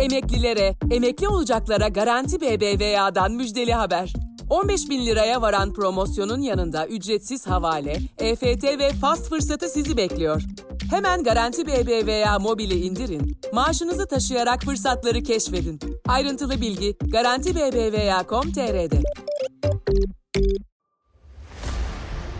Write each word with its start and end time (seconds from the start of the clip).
Emeklilere, 0.00 0.74
emekli 0.90 1.28
olacaklara 1.28 1.88
Garanti 1.88 2.40
BBVA'dan 2.40 3.32
müjdeli 3.32 3.72
haber. 3.72 4.12
15 4.50 4.90
bin 4.90 5.06
liraya 5.06 5.42
varan 5.42 5.72
promosyonun 5.72 6.40
yanında 6.40 6.86
ücretsiz 6.86 7.46
havale, 7.46 7.96
EFT 8.18 8.64
ve 8.64 8.90
fast 9.00 9.28
fırsatı 9.28 9.68
sizi 9.68 9.96
bekliyor. 9.96 10.42
Hemen 10.90 11.22
Garanti 11.22 11.66
BBVA 11.66 12.38
mobili 12.38 12.74
indirin, 12.74 13.40
maaşınızı 13.52 14.06
taşıyarak 14.08 14.62
fırsatları 14.62 15.22
keşfedin. 15.22 15.80
Ayrıntılı 16.08 16.60
bilgi 16.60 16.96
Garanti 17.12 17.54
BBVA.com.tr'de. 17.54 19.02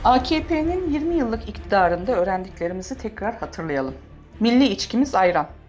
AKP'nin 0.05 0.93
20 0.93 1.15
yıllık 1.15 1.49
iktidarında 1.49 2.13
öğrendiklerimizi 2.13 2.99
tekrar 2.99 3.35
hatırlayalım. 3.37 3.95
Milli 4.41 4.67
içkimiz 4.67 5.15
ayran. 5.15 5.60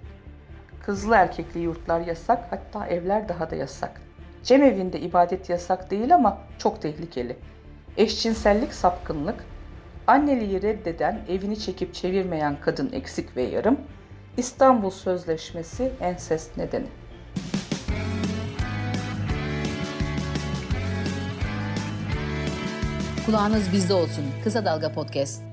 Kızlı 0.85 1.15
erkekli 1.15 1.59
yurtlar 1.59 1.99
yasak, 2.01 2.39
hatta 2.49 2.87
evler 2.87 3.29
daha 3.29 3.51
da 3.51 3.55
yasak. 3.55 4.01
Cemevinde 4.43 4.99
ibadet 4.99 5.49
yasak 5.49 5.91
değil 5.91 6.15
ama 6.15 6.37
çok 6.57 6.81
tehlikeli. 6.81 7.35
Eşcinsellik 7.97 8.73
sapkınlık, 8.73 9.45
anneliği 10.07 10.61
reddeden, 10.61 11.19
evini 11.29 11.59
çekip 11.59 11.93
çevirmeyen 11.93 12.55
kadın 12.61 12.91
eksik 12.93 13.37
ve 13.37 13.41
yarım, 13.41 13.77
İstanbul 14.37 14.89
Sözleşmesi 14.89 15.91
ensest 16.01 16.57
nedeni. 16.57 16.87
Kulağınız 23.25 23.71
bizde 23.73 23.93
olsun. 23.93 24.25
Kısa 24.43 24.65
Dalga 24.65 24.91
Podcast. 24.91 25.50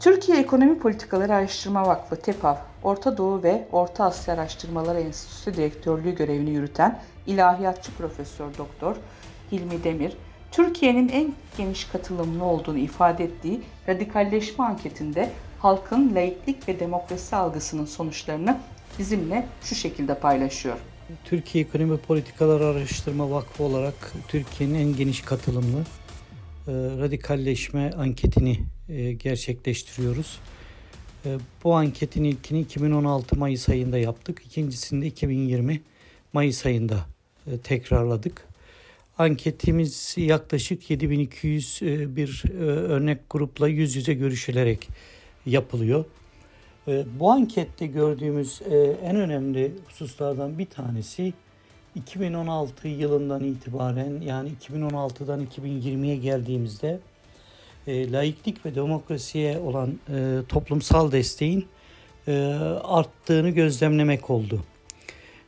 Türkiye 0.00 0.38
Ekonomi 0.38 0.78
Politikaları 0.78 1.34
Araştırma 1.34 1.86
Vakfı 1.86 2.16
TEPAV, 2.16 2.56
Orta 2.82 3.16
Doğu 3.16 3.42
ve 3.42 3.64
Orta 3.72 4.04
Asya 4.04 4.34
Araştırmaları 4.34 5.00
Enstitüsü 5.00 5.54
Direktörlüğü 5.54 6.14
görevini 6.14 6.50
yürüten 6.50 7.00
ilahiyatçı 7.26 7.92
Profesör 7.92 8.46
Doktor 8.58 8.96
Hilmi 9.52 9.84
Demir, 9.84 10.12
Türkiye'nin 10.52 11.08
en 11.08 11.34
geniş 11.56 11.84
katılımlı 11.84 12.44
olduğunu 12.44 12.78
ifade 12.78 13.24
ettiği 13.24 13.62
radikalleşme 13.88 14.64
anketinde 14.64 15.30
halkın 15.58 16.14
laiklik 16.14 16.68
ve 16.68 16.80
demokrasi 16.80 17.36
algısının 17.36 17.86
sonuçlarını 17.86 18.58
bizimle 18.98 19.46
şu 19.62 19.74
şekilde 19.74 20.14
paylaşıyor. 20.14 20.76
Türkiye 21.24 21.64
Ekonomi 21.64 21.98
Politikaları 21.98 22.66
Araştırma 22.66 23.30
Vakfı 23.30 23.64
olarak 23.64 24.12
Türkiye'nin 24.28 24.74
en 24.74 24.96
geniş 24.96 25.22
katılımlı 25.22 25.84
radikalleşme 26.68 27.90
anketini 27.96 28.58
e, 28.88 29.12
gerçekleştiriyoruz. 29.12 30.38
E, 31.26 31.38
bu 31.64 31.74
anketin 31.74 32.24
ilkini 32.24 32.60
2016 32.60 33.38
Mayıs 33.38 33.68
ayında 33.68 33.98
yaptık. 33.98 34.42
İkincisini 34.46 35.02
de 35.02 35.06
2020 35.06 35.82
Mayıs 36.32 36.66
ayında 36.66 37.06
tekrarladık. 37.64 38.44
Anketimiz 39.18 40.14
yaklaşık 40.16 40.90
7200 40.90 41.78
bir 42.16 42.44
örnek 42.60 43.18
grupla 43.30 43.68
yüz 43.68 43.96
yüze 43.96 44.14
görüşülerek 44.14 44.88
yapılıyor. 45.46 46.04
Bu 46.86 47.30
ankette 47.30 47.86
gördüğümüz 47.86 48.62
en 49.04 49.16
önemli 49.16 49.72
hususlardan 49.88 50.58
bir 50.58 50.66
tanesi 50.66 51.32
2016 51.98 52.88
yılından 52.88 53.44
itibaren 53.44 54.20
yani 54.20 54.50
2016'dan 54.68 55.46
2020'ye 55.46 56.16
geldiğimizde 56.16 57.00
e, 57.86 58.12
laiklik 58.12 58.66
ve 58.66 58.74
demokrasiye 58.74 59.58
olan 59.58 59.98
e, 60.08 60.38
toplumsal 60.48 61.12
desteğin 61.12 61.66
e, 62.28 62.32
arttığını 62.82 63.50
gözlemlemek 63.50 64.30
oldu. 64.30 64.64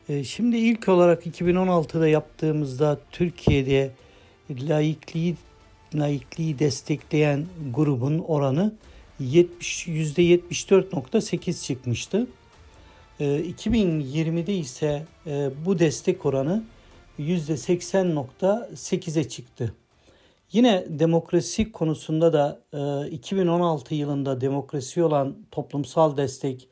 E, 0.09 0.25
şimdi 0.25 0.57
ilk 0.57 0.89
olarak 0.89 1.27
2016'da 1.27 2.09
yaptığımızda 2.09 3.01
Türkiye'de 3.11 3.91
laikliği 4.51 5.37
laikliği 5.95 6.59
destekleyen 6.59 7.47
grubun 7.75 8.19
oranı 8.19 8.73
70 9.21 9.89
%74.8 9.89 11.67
çıkmıştı. 11.67 12.27
2020'de 13.25 14.53
ee, 14.53 14.57
ise 14.57 15.03
e, 15.27 15.51
bu 15.65 15.79
destek 15.79 16.27
oranı 16.27 16.65
%80.8'e 17.19 19.29
çıktı. 19.29 19.75
Yine 20.53 20.85
demokrasi 20.89 21.73
konusunda 21.73 22.33
da 22.33 22.61
2016 23.11 23.95
e, 23.95 23.99
yılında 23.99 24.41
demokrasi 24.41 25.03
olan 25.03 25.37
toplumsal 25.51 26.17
destek 26.17 26.69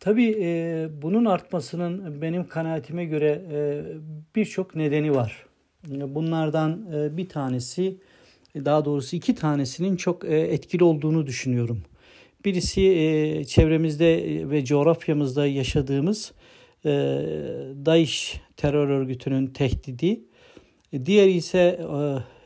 Tabii 0.00 0.36
e, 0.40 0.88
bunun 1.02 1.24
artmasının 1.24 2.22
benim 2.22 2.48
kanaatime 2.48 3.04
göre 3.04 3.42
e, 3.52 3.82
birçok 4.36 4.74
nedeni 4.74 5.14
var. 5.14 5.46
Bunlardan 5.88 6.86
bir 7.16 7.28
tanesi, 7.28 7.96
daha 8.54 8.84
doğrusu 8.84 9.16
iki 9.16 9.34
tanesinin 9.34 9.96
çok 9.96 10.24
etkili 10.24 10.84
olduğunu 10.84 11.26
düşünüyorum. 11.26 11.82
Birisi 12.44 13.44
çevremizde 13.48 14.22
ve 14.50 14.64
coğrafyamızda 14.64 15.46
yaşadığımız 15.46 16.32
DAEŞ 17.84 18.40
terör 18.56 18.88
örgütünün 18.88 19.46
tehdidi. 19.46 20.20
Diğeri 21.04 21.32
ise 21.32 21.80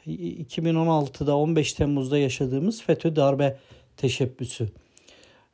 2016'da 0.06 1.36
15 1.36 1.72
Temmuz'da 1.72 2.18
yaşadığımız 2.18 2.82
FETÖ 2.82 3.16
darbe 3.16 3.58
teşebbüsü. 3.96 4.68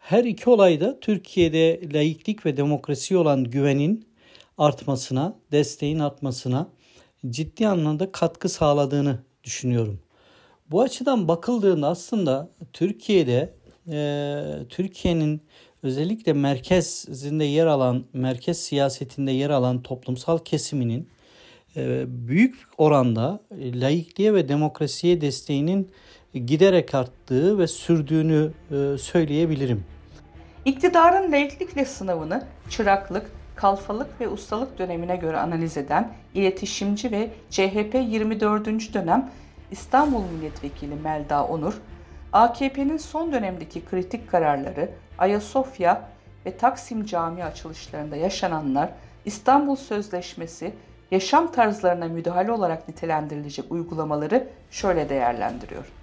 Her 0.00 0.24
iki 0.24 0.50
olayda 0.50 1.00
Türkiye'de 1.00 1.80
laiklik 1.94 2.46
ve 2.46 2.56
demokrasi 2.56 3.16
olan 3.16 3.44
güvenin 3.44 4.08
artmasına, 4.58 5.36
desteğin 5.52 5.98
artmasına 5.98 6.68
ciddi 7.30 7.68
anlamda 7.68 8.12
katkı 8.12 8.48
sağladığını 8.48 9.18
düşünüyorum. 9.44 10.00
Bu 10.70 10.82
açıdan 10.82 11.28
bakıldığında 11.28 11.88
aslında 11.88 12.50
Türkiye'de 12.72 13.54
e, 13.88 14.42
Türkiye'nin 14.68 15.42
özellikle 15.82 16.32
merkezinde 16.32 17.44
yer 17.44 17.66
alan, 17.66 18.04
merkez 18.12 18.60
siyasetinde 18.60 19.32
yer 19.32 19.50
alan 19.50 19.82
toplumsal 19.82 20.38
kesiminin 20.38 21.08
e, 21.76 22.04
büyük 22.06 22.56
oranda 22.78 23.40
laikliğe 23.52 24.34
ve 24.34 24.48
demokrasiye 24.48 25.20
desteğinin 25.20 25.90
giderek 26.34 26.94
arttığı 26.94 27.58
ve 27.58 27.66
sürdüğünü 27.66 28.52
e, 28.70 28.98
söyleyebilirim. 28.98 29.84
İktidarın 30.64 31.32
laiklikle 31.32 31.84
sınavını 31.84 32.44
çıraklık, 32.68 33.30
kalfalık 33.56 34.20
ve 34.20 34.28
ustalık 34.28 34.78
dönemine 34.78 35.16
göre 35.16 35.36
analiz 35.36 35.76
eden 35.76 36.12
iletişimci 36.34 37.10
ve 37.10 37.30
CHP 37.50 37.94
24. 37.94 38.94
dönem 38.94 39.30
İstanbul 39.70 40.22
Milletvekili 40.22 40.94
Melda 40.94 41.46
Onur, 41.46 41.74
AKP'nin 42.32 42.96
son 42.96 43.32
dönemdeki 43.32 43.84
kritik 43.84 44.30
kararları, 44.30 44.90
Ayasofya 45.18 46.08
ve 46.46 46.56
Taksim 46.56 47.06
Camii 47.06 47.44
açılışlarında 47.44 48.16
yaşananlar, 48.16 48.90
İstanbul 49.24 49.76
Sözleşmesi, 49.76 50.72
yaşam 51.10 51.52
tarzlarına 51.52 52.08
müdahale 52.08 52.52
olarak 52.52 52.88
nitelendirilecek 52.88 53.72
uygulamaları 53.72 54.48
şöyle 54.70 55.08
değerlendiriyor. 55.08 55.99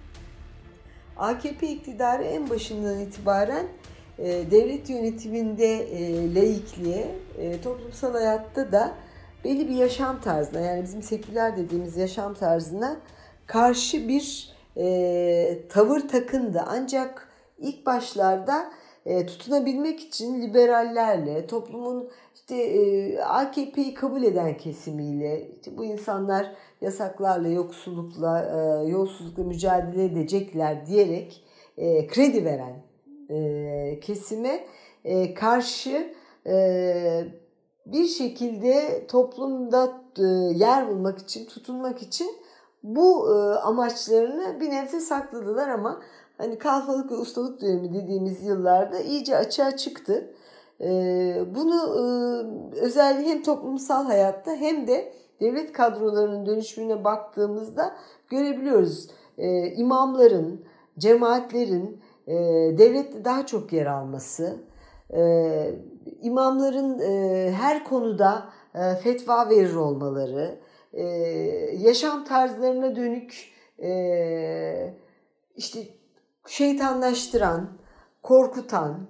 AKP 1.19 1.67
iktidarı 1.67 2.23
en 2.23 2.49
başından 2.49 2.99
itibaren 2.99 3.65
e, 4.19 4.51
devlet 4.51 4.89
yönetiminde 4.89 5.75
e, 5.75 6.33
laikliğe, 6.35 7.15
e, 7.37 7.61
toplumsal 7.61 8.13
hayatta 8.13 8.71
da 8.71 8.91
belli 9.43 9.69
bir 9.69 9.75
yaşam 9.75 10.21
tarzına 10.21 10.59
yani 10.59 10.83
bizim 10.83 11.03
seküler 11.03 11.57
dediğimiz 11.57 11.97
yaşam 11.97 12.33
tarzına 12.33 12.97
karşı 13.45 14.07
bir 14.07 14.57
e, 14.77 15.67
tavır 15.69 15.99
takındı. 15.99 16.63
Ancak 16.67 17.27
ilk 17.57 17.85
başlarda 17.85 18.71
e, 19.05 19.25
tutunabilmek 19.25 19.99
için 19.99 20.41
liberallerle, 20.41 21.47
toplumun 21.47 22.09
işte 22.49 22.63
e, 22.63 23.19
AKP'yi 23.19 23.93
kabul 23.93 24.23
eden 24.23 24.57
kesimiyle 24.57 25.49
işte 25.55 25.77
bu 25.77 25.85
insanlar 25.85 26.53
yasaklarla, 26.81 27.47
yoksullukla, 27.47 28.45
e, 28.45 28.89
yolsuzlukla 28.89 29.43
mücadele 29.43 30.05
edecekler 30.05 30.85
diyerek 30.85 31.43
e, 31.77 32.07
kredi 32.07 32.45
veren 32.45 32.75
kesime 34.01 34.65
karşı 35.35 36.13
bir 37.85 38.05
şekilde 38.05 39.07
toplumda 39.07 40.01
yer 40.55 40.89
bulmak 40.89 41.19
için, 41.19 41.45
tutunmak 41.45 42.01
için 42.01 42.29
bu 42.83 43.29
amaçlarını 43.63 44.59
bir 44.59 44.69
nebze 44.69 44.99
sakladılar 44.99 45.69
ama 45.69 46.01
hani 46.37 46.57
kalfalık 46.57 47.11
ve 47.11 47.15
ustalık 47.15 47.61
dönemi 47.61 47.93
dediğimiz 47.93 48.43
yıllarda 48.43 48.99
iyice 48.99 49.37
açığa 49.37 49.77
çıktı. 49.77 50.33
E, 50.81 50.85
bunu 51.55 51.75
e, 51.75 52.79
özellikle 52.79 53.29
hem 53.29 53.43
toplumsal 53.43 54.05
hayatta 54.05 54.55
hem 54.55 54.87
de 54.87 55.13
devlet 55.41 55.71
kadrolarının 55.71 56.45
dönüşümüne 56.45 57.03
baktığımızda 57.03 57.95
görebiliyoruz. 58.29 59.09
E, 59.37 59.71
imamların, 59.71 60.65
cemaatlerin 60.97 62.01
e, 62.27 62.33
devlette 62.77 63.25
daha 63.25 63.45
çok 63.45 63.73
yer 63.73 63.85
alması, 63.85 64.57
e, 65.13 65.21
imamların 66.21 66.99
her 67.51 67.83
konuda 67.83 68.49
fetva 69.03 69.49
verir 69.49 69.75
olmaları, 69.75 70.59
yaşam 71.77 72.25
tarzlarına 72.25 72.95
dönük 72.95 73.53
işte 75.55 75.79
şeytanlaştıran, 76.47 77.69
korkutan, 78.23 79.07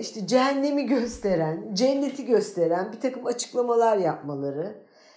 işte 0.00 0.26
cehennemi 0.26 0.86
gösteren, 0.86 1.74
cenneti 1.74 2.26
gösteren 2.26 2.92
bir 2.92 3.00
takım 3.00 3.26
açıklamalar 3.26 3.96
yapmaları, 3.96 4.74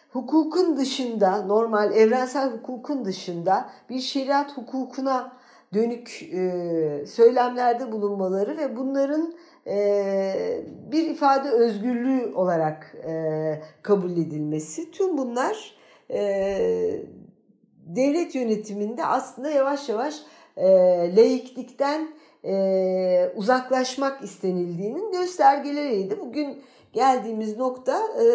hukukun 0.10 0.78
dışında, 0.78 1.42
normal 1.42 1.96
evrensel 1.96 2.52
hukukun 2.52 3.06
dışında 3.06 3.70
bir 3.90 4.00
şeriat 4.00 4.58
hukukuna 4.58 5.32
dönük 5.74 6.30
e, 6.34 7.06
söylemlerde 7.08 7.92
bulunmaları 7.92 8.58
ve 8.58 8.78
bunların 8.78 9.34
e, 9.68 10.64
bir 10.92 11.10
ifade 11.10 11.50
özgürlüğü 11.50 12.34
olarak 12.36 12.96
e, 13.08 13.62
kabul 13.82 14.12
edilmesi. 14.12 14.92
Tüm 14.92 15.18
bunlar 15.18 15.76
devlet 17.86 18.36
yönetiminde 18.36 19.06
aslında 19.06 19.50
yavaş 19.50 19.90
yavaş 19.90 20.16
e, 20.58 20.68
e, 22.46 23.32
uzaklaşmak 23.36 24.24
istenildiğinin 24.24 25.12
göstergeleriydi. 25.12 26.20
Bugün 26.20 26.62
geldiğimiz 26.94 27.58
nokta 27.58 28.02
e, 28.22 28.26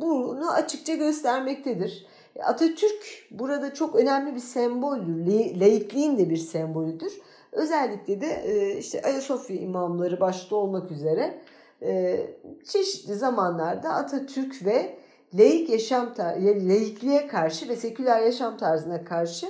bunu 0.00 0.52
açıkça 0.52 0.94
göstermektedir. 0.94 2.06
Atatürk 2.44 3.26
burada 3.30 3.74
çok 3.74 3.96
önemli 3.96 4.34
bir 4.34 4.40
semboldür. 4.40 5.26
Laikliğin 5.60 6.18
de 6.18 6.30
bir 6.30 6.36
sembolüdür. 6.36 7.12
Özellikle 7.52 8.20
de 8.20 8.26
e, 8.26 8.76
işte 8.78 9.02
Ayasofya 9.02 9.56
imamları 9.56 10.20
başta 10.20 10.56
olmak 10.56 10.90
üzere 10.90 11.40
e, 11.82 12.20
çeşitli 12.64 13.14
zamanlarda 13.14 13.88
Atatürk 13.88 14.64
ve 14.64 14.96
laik 15.34 15.70
yaşam 15.70 16.14
laikliğe 16.18 17.26
karşı 17.26 17.68
ve 17.68 17.76
seküler 17.76 18.20
yaşam 18.20 18.56
tarzına 18.56 19.04
karşı 19.04 19.46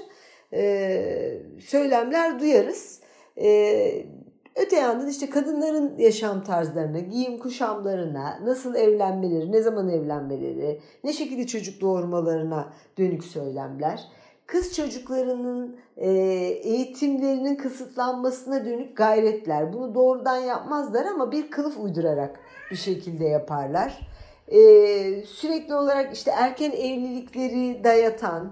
e, 0.52 1.42
söylemler 1.60 2.40
duyarız. 2.40 3.00
Öte 4.56 4.76
yandan 4.76 5.08
işte 5.08 5.30
kadınların 5.30 5.98
yaşam 5.98 6.44
tarzlarına, 6.44 6.98
giyim 6.98 7.38
kuşamlarına, 7.38 8.40
nasıl 8.44 8.74
evlenmeleri, 8.74 9.52
ne 9.52 9.62
zaman 9.62 9.88
evlenmeleri, 9.88 10.80
ne 11.04 11.12
şekilde 11.12 11.46
çocuk 11.46 11.80
doğurmalarına 11.80 12.72
dönük 12.98 13.24
söylemler. 13.24 14.00
Kız 14.46 14.76
çocuklarının 14.76 15.76
e, 15.96 16.10
eğitimlerinin 16.64 17.56
kısıtlanmasına 17.56 18.64
dönük 18.64 18.96
gayretler. 18.96 19.72
Bunu 19.72 19.94
doğrudan 19.94 20.36
yapmazlar 20.36 21.06
ama 21.06 21.32
bir 21.32 21.50
kılıf 21.50 21.78
uydurarak 21.78 22.40
bir 22.70 22.76
şekilde 22.76 23.24
yaparlar. 23.24 24.00
E, 24.48 24.58
sürekli 25.22 25.74
olarak 25.74 26.14
işte 26.14 26.30
erken 26.30 26.70
evlilikleri 26.70 27.84
dayatan, 27.84 28.50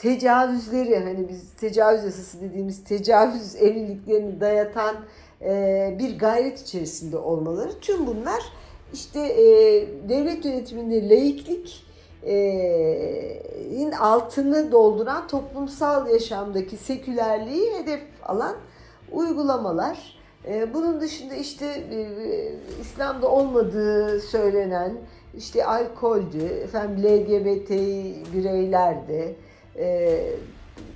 tecavüzleri 0.00 0.98
hani 0.98 1.28
biz 1.28 1.52
tecavüz 1.60 2.04
yasası 2.04 2.40
dediğimiz 2.40 2.84
tecavüz 2.84 3.56
evliliklerini 3.60 4.40
dayatan 4.40 4.96
e, 5.42 5.96
bir 5.98 6.18
gayret 6.18 6.60
içerisinde 6.60 7.16
olmaları. 7.16 7.80
Tüm 7.80 8.06
bunlar 8.06 8.42
işte 8.92 9.20
e, 9.20 9.46
devlet 10.08 10.44
yönetiminde 10.44 11.08
laiklik 11.08 11.90
in 13.70 13.92
altını 13.92 14.72
dolduran 14.72 15.28
toplumsal 15.28 16.10
yaşamdaki 16.10 16.76
sekülerliği 16.76 17.72
hedef 17.78 18.00
alan 18.22 18.56
uygulamalar. 19.12 20.20
Bunun 20.74 21.00
dışında 21.00 21.34
işte 21.34 21.84
İslam'da 22.80 23.28
olmadığı 23.28 24.20
söylenen 24.20 24.92
işte 25.36 25.64
alkoldü, 25.64 26.44
efendim 26.44 27.04
LGBT 27.04 27.70
bireylerdi. 28.34 29.36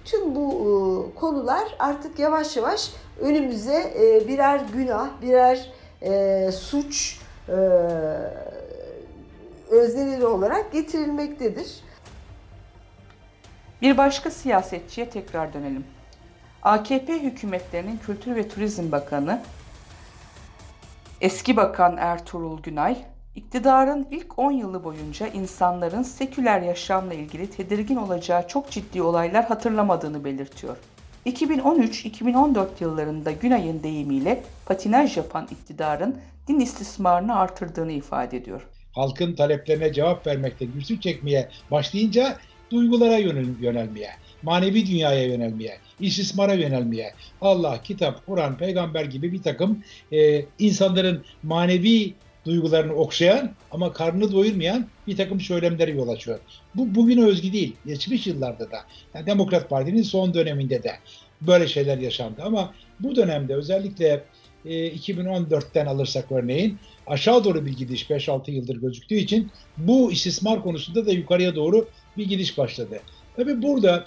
Tüm 0.05 0.35
bu 0.35 1.13
konular 1.15 1.77
artık 1.79 2.19
yavaş 2.19 2.57
yavaş 2.57 2.93
önümüze 3.21 3.95
birer 4.29 4.61
günah, 4.73 5.09
birer 5.23 5.73
suç 6.53 7.21
özneleri 9.71 10.27
olarak 10.27 10.73
getirilmektedir. 10.73 11.81
Bir 13.83 13.99
başka 13.99 14.31
siyasetçiye 14.31 15.11
tekrar 15.11 15.53
dönelim. 15.53 15.85
AKP 16.63 17.23
hükümetlerinin 17.23 17.99
Kültür 18.07 18.37
ve 18.37 18.49
Turizm 18.49 18.93
Bakanı 18.93 19.43
eski 21.21 21.57
bakan 21.57 21.97
Ertuğrul 21.97 22.63
Günay, 22.63 23.05
iktidarın 23.37 24.07
ilk 24.11 24.39
10 24.39 24.53
yılı 24.53 24.85
boyunca 24.85 25.27
insanların 25.27 26.03
seküler 26.03 26.61
yaşamla 26.61 27.15
ilgili 27.15 27.51
tedirgin 27.51 27.97
olacağı 27.97 28.49
çok 28.49 28.71
ciddi 28.71 29.03
olaylar 29.03 29.45
hatırlamadığını 29.45 30.25
belirtiyor. 30.25 30.77
2013-2014 31.27 32.67
yıllarında 32.81 33.31
Günay'ın 33.31 33.83
deyimiyle 33.83 34.43
patinaj 34.67 35.17
yapan 35.17 35.49
iktidarın 35.51 36.17
din 36.49 36.61
istismarını 36.61 37.37
artırdığını 37.37 37.93
ifade 37.93 38.37
ediyor 38.37 38.69
halkın 38.95 39.35
taleplerine 39.35 39.93
cevap 39.93 40.27
vermekte 40.27 40.65
güçlük 40.65 41.03
çekmeye 41.03 41.49
başlayınca 41.71 42.37
duygulara 42.71 43.19
yönel, 43.19 43.47
yönelmeye, 43.61 44.11
manevi 44.43 44.87
dünyaya 44.87 45.25
yönelmeye, 45.25 45.79
istismara 46.01 46.55
yönelmeye, 46.55 47.15
Allah, 47.41 47.83
kitap, 47.83 48.27
Kur'an, 48.27 48.57
peygamber 48.57 49.05
gibi 49.05 49.33
bir 49.33 49.43
takım 49.43 49.85
e, 50.13 50.45
insanların 50.59 51.25
manevi 51.43 52.15
duygularını 52.47 52.93
okşayan 52.93 53.53
ama 53.71 53.93
karnını 53.93 54.33
doyurmayan 54.33 54.87
bir 55.07 55.17
takım 55.17 55.41
söylemleri 55.41 55.97
yol 55.97 56.09
açıyor. 56.09 56.39
Bu 56.75 56.95
bugün 56.95 57.19
özgü 57.19 57.53
değil. 57.53 57.77
Geçmiş 57.87 58.27
yıllarda 58.27 58.71
da. 58.71 58.79
Yani 59.15 59.27
Demokrat 59.27 59.71
Parti'nin 59.71 60.03
son 60.03 60.35
döneminde 60.35 60.83
de 60.83 60.93
böyle 61.41 61.69
şeyler 61.69 61.99
yaşandı 61.99 62.43
ama 62.45 62.75
bu 63.01 63.17
dönemde 63.17 63.55
özellikle 63.55 64.25
e, 64.65 64.89
2014'ten 64.89 65.87
alırsak 65.87 66.33
örneğin 66.33 66.79
aşağı 67.07 67.45
doğru 67.45 67.67
bir 67.67 67.77
gidiş 67.77 68.11
5-6 68.11 68.51
yıldır 68.51 68.77
gözüktüğü 68.77 69.15
için 69.15 69.51
bu 69.77 70.13
istismar 70.13 70.63
konusunda 70.63 71.07
da 71.07 71.13
yukarıya 71.13 71.55
doğru 71.55 71.89
bir 72.17 72.29
gidiş 72.29 72.59
başladı. 72.59 73.01
Tabi 73.37 73.63
burada 73.63 74.05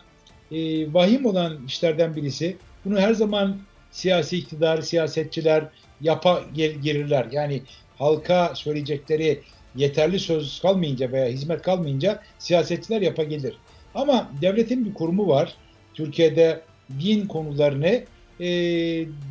e, 0.52 0.94
vahim 0.94 1.26
olan 1.26 1.66
işlerden 1.66 2.16
birisi 2.16 2.58
bunu 2.86 3.00
her 3.00 3.14
zaman 3.14 3.58
siyasi 3.92 4.38
iktidar, 4.38 4.82
siyasetçiler 4.82 5.64
yapa 6.02 6.44
girirler. 6.56 7.28
Yani 7.32 7.62
halka 8.00 8.56
söyleyecekleri 8.56 9.42
yeterli 9.76 10.20
söz 10.20 10.62
kalmayınca 10.62 11.12
veya 11.12 11.28
hizmet 11.28 11.62
kalmayınca 11.62 12.24
siyasetçiler 12.40 13.02
yapa 13.02 13.24
gelir. 13.24 13.58
Ama 13.96 14.32
devletin 14.42 14.86
bir 14.86 14.94
kurumu 14.94 15.28
var. 15.28 15.56
Türkiye'de 15.94 16.62
din 17.00 17.28
konularını 17.28 18.04
e, 18.40 18.50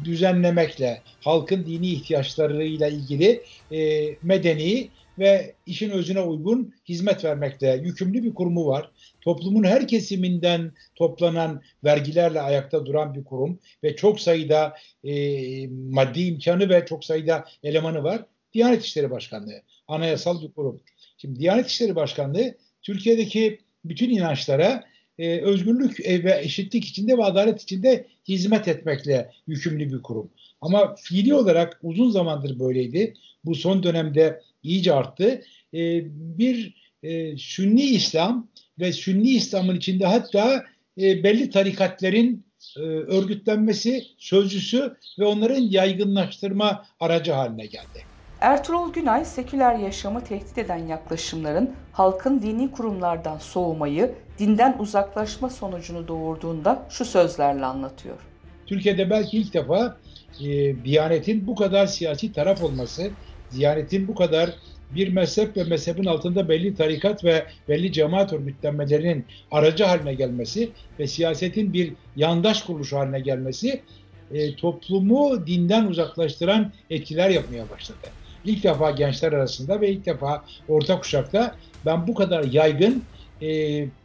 düzenlemekle, 0.04 1.02
halkın 1.20 1.66
dini 1.66 1.88
ihtiyaçlarıyla 1.88 2.88
ilgili 2.88 3.42
e, 3.72 4.08
medeni 4.22 4.88
ve 5.18 5.54
işin 5.66 5.90
özüne 5.90 6.20
uygun 6.20 6.74
hizmet 6.88 7.24
vermekle 7.24 7.80
yükümlü 7.82 8.22
bir 8.22 8.34
kurumu 8.34 8.66
var. 8.66 8.90
Toplumun 9.20 9.64
her 9.64 9.88
kesiminden 9.88 10.72
toplanan 10.94 11.62
vergilerle 11.84 12.40
ayakta 12.40 12.86
duran 12.86 13.14
bir 13.14 13.24
kurum 13.24 13.58
ve 13.84 13.96
çok 13.96 14.20
sayıda 14.20 14.74
e, 15.04 15.12
maddi 15.68 16.22
imkanı 16.22 16.68
ve 16.68 16.86
çok 16.86 17.04
sayıda 17.04 17.44
elemanı 17.62 18.02
var. 18.02 18.24
Diyanet 18.56 18.84
İşleri 18.84 19.10
Başkanlığı, 19.10 19.62
anayasal 19.88 20.42
bir 20.42 20.52
kurum. 20.52 20.80
Şimdi 21.18 21.40
Diyanet 21.40 21.66
İşleri 21.66 21.96
Başkanlığı 21.96 22.54
Türkiye'deki 22.82 23.58
bütün 23.84 24.10
inançlara 24.10 24.84
e, 25.18 25.40
özgürlük 25.40 26.00
ve 26.00 26.40
eşitlik 26.42 26.84
içinde 26.84 27.18
ve 27.18 27.24
adalet 27.24 27.62
içinde 27.62 28.06
hizmet 28.28 28.68
etmekle 28.68 29.30
yükümlü 29.46 29.92
bir 29.92 30.02
kurum. 30.02 30.30
Ama 30.60 30.94
fiili 30.94 31.34
olarak 31.34 31.78
uzun 31.82 32.10
zamandır 32.10 32.58
böyleydi. 32.58 33.14
Bu 33.44 33.54
son 33.54 33.82
dönemde 33.82 34.42
iyice 34.62 34.92
arttı. 34.92 35.42
E, 35.74 36.02
bir 36.38 36.74
e, 37.02 37.36
Sünni 37.36 37.82
İslam 37.82 38.48
ve 38.80 38.92
Sünni 38.92 39.30
İslam'ın 39.30 39.76
içinde 39.76 40.06
hatta 40.06 40.64
e, 41.00 41.24
belli 41.24 41.50
tarikatlerin 41.50 42.46
e, 42.76 42.80
örgütlenmesi, 42.80 44.04
sözcüsü 44.18 44.96
ve 45.18 45.24
onların 45.24 45.62
yaygınlaştırma 45.62 46.86
aracı 47.00 47.32
haline 47.32 47.66
geldi. 47.66 48.15
Ertuğrul 48.46 48.92
Günay, 48.92 49.24
seküler 49.24 49.74
yaşamı 49.74 50.24
tehdit 50.24 50.58
eden 50.58 50.86
yaklaşımların 50.86 51.70
halkın 51.92 52.42
dini 52.42 52.70
kurumlardan 52.70 53.38
soğumayı, 53.38 54.14
dinden 54.38 54.76
uzaklaşma 54.78 55.50
sonucunu 55.50 56.08
doğurduğunda 56.08 56.86
şu 56.90 57.04
sözlerle 57.04 57.64
anlatıyor. 57.64 58.16
Türkiye'de 58.66 59.10
belki 59.10 59.38
ilk 59.38 59.54
defa 59.54 59.96
e, 60.40 60.44
Diyanet'in 60.84 61.46
bu 61.46 61.54
kadar 61.54 61.86
siyasi 61.86 62.32
taraf 62.32 62.62
olması, 62.62 63.10
Diyanet'in 63.52 64.08
bu 64.08 64.14
kadar 64.14 64.50
bir 64.94 65.12
mezhep 65.12 65.56
ve 65.56 65.64
mezhebin 65.64 66.04
altında 66.04 66.48
belli 66.48 66.74
tarikat 66.74 67.24
ve 67.24 67.46
belli 67.68 67.92
cemaat 67.92 68.32
örgütlenmelerinin 68.32 69.24
aracı 69.50 69.84
haline 69.84 70.14
gelmesi 70.14 70.70
ve 70.98 71.06
siyasetin 71.06 71.72
bir 71.72 71.92
yandaş 72.16 72.62
kuruluş 72.62 72.92
haline 72.92 73.20
gelmesi 73.20 73.82
e, 74.34 74.56
toplumu 74.56 75.46
dinden 75.46 75.86
uzaklaştıran 75.86 76.72
etkiler 76.90 77.30
yapmaya 77.30 77.70
başladı. 77.70 78.06
İlk 78.46 78.64
defa 78.64 78.90
gençler 78.90 79.32
arasında 79.32 79.80
ve 79.80 79.90
ilk 79.90 80.06
defa 80.06 80.44
orta 80.68 81.00
kuşakta 81.00 81.54
ben 81.86 82.06
bu 82.06 82.14
kadar 82.14 82.44
yaygın 82.44 83.02
e, 83.42 83.48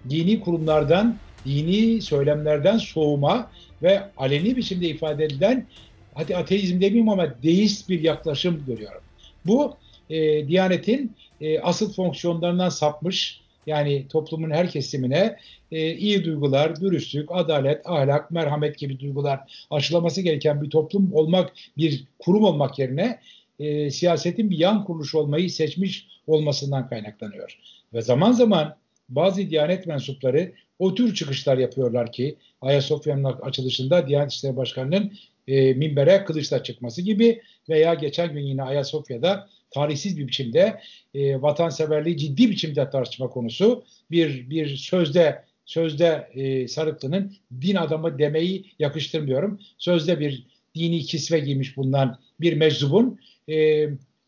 dini 0.09 0.39
kurumlardan, 0.39 1.15
dini 1.45 2.01
söylemlerden 2.01 2.77
soğuma 2.77 3.51
ve 3.83 4.03
aleni 4.17 4.55
biçimde 4.55 4.87
ifade 4.87 5.25
edilen 5.25 5.65
hadi 6.13 6.37
ateizm 6.37 6.75
demeyeyim 6.75 7.09
ama 7.09 7.43
deist 7.43 7.89
bir 7.89 8.01
yaklaşım 8.01 8.63
görüyorum. 8.67 9.01
Bu 9.45 9.75
e, 10.09 10.47
Diyanet'in 10.47 11.15
e, 11.41 11.59
asıl 11.59 11.93
fonksiyonlarından 11.93 12.69
sapmış 12.69 13.41
yani 13.67 14.07
toplumun 14.07 14.51
her 14.51 14.69
kesimine 14.69 15.37
e, 15.71 15.93
iyi 15.93 16.25
duygular, 16.25 16.81
dürüstlük, 16.81 17.29
adalet, 17.31 17.87
ahlak, 17.87 18.31
merhamet 18.31 18.77
gibi 18.77 18.99
duygular 18.99 19.65
aşılaması 19.71 20.21
gereken 20.21 20.61
bir 20.61 20.69
toplum 20.69 21.13
olmak, 21.13 21.53
bir 21.77 22.03
kurum 22.19 22.43
olmak 22.43 22.79
yerine 22.79 23.19
e, 23.59 23.91
siyasetin 23.91 24.49
bir 24.49 24.57
yan 24.57 24.83
kuruluş 24.83 25.15
olmayı 25.15 25.49
seçmiş 25.49 26.07
olmasından 26.27 26.89
kaynaklanıyor. 26.89 27.59
Ve 27.93 28.01
zaman 28.01 28.31
zaman 28.31 28.75
bazı 29.09 29.49
Diyanet 29.49 29.87
mensupları 29.87 30.51
o 30.79 30.95
tür 30.95 31.13
çıkışlar 31.13 31.57
yapıyorlar 31.57 32.11
ki 32.11 32.35
Ayasofya'nın 32.61 33.23
açılışında 33.23 34.07
Diyanet 34.07 34.31
İşleri 34.31 34.57
Başkanı'nın 34.57 35.13
e, 35.47 35.73
minbere 35.73 36.23
kılıçla 36.23 36.63
çıkması 36.63 37.01
gibi 37.01 37.41
veya 37.69 37.93
geçen 37.93 38.33
gün 38.33 38.41
yine 38.41 38.63
Ayasofya'da 38.63 39.49
tarihsiz 39.71 40.17
bir 40.17 40.27
biçimde 40.27 40.81
e, 41.13 41.41
vatanseverliği 41.41 42.17
ciddi 42.17 42.49
biçimde 42.49 42.89
tartışma 42.89 43.27
konusu 43.29 43.83
bir 44.11 44.49
bir 44.49 44.75
sözde 44.77 45.43
sözde 45.65 46.29
e, 46.33 46.67
Sarıklı'nın 46.67 47.33
din 47.61 47.75
adamı 47.75 48.19
demeyi 48.19 48.65
yakıştırmıyorum. 48.79 49.59
Sözde 49.77 50.19
bir 50.19 50.47
dini 50.75 51.01
kisve 51.01 51.39
giymiş 51.39 51.77
bulunan 51.77 52.19
bir 52.39 52.53
meczubun 52.53 53.19
e, 53.47 53.55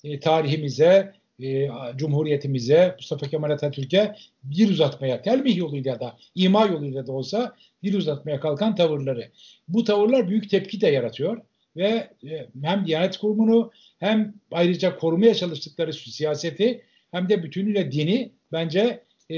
e, 0.03 0.19
tarihimize, 0.19 1.13
e, 1.43 1.69
Cumhuriyetimize, 1.95 2.95
Mustafa 2.97 3.27
Kemal 3.27 3.51
Atatürk'e 3.51 4.15
bir 4.43 4.69
uzatmaya, 4.69 5.21
telmih 5.21 5.57
yoluyla 5.57 5.99
da, 5.99 6.17
ima 6.35 6.65
yoluyla 6.65 7.07
da 7.07 7.11
olsa 7.11 7.55
bir 7.83 7.93
uzatmaya 7.93 8.39
kalkan 8.39 8.75
tavırları. 8.75 9.29
Bu 9.67 9.83
tavırlar 9.83 10.29
büyük 10.29 10.49
tepki 10.49 10.81
de 10.81 10.87
yaratıyor 10.87 11.41
ve 11.75 12.09
e, 12.29 12.47
hem 12.61 12.85
Diyanet 12.85 13.17
Kurumu'nu 13.17 13.71
hem 13.99 14.33
ayrıca 14.51 14.97
korumaya 14.97 15.35
çalıştıkları 15.35 15.93
siyaseti 15.93 16.81
hem 17.11 17.29
de 17.29 17.43
bütünüyle 17.43 17.91
dini 17.91 18.31
bence 18.51 19.03
e, 19.31 19.37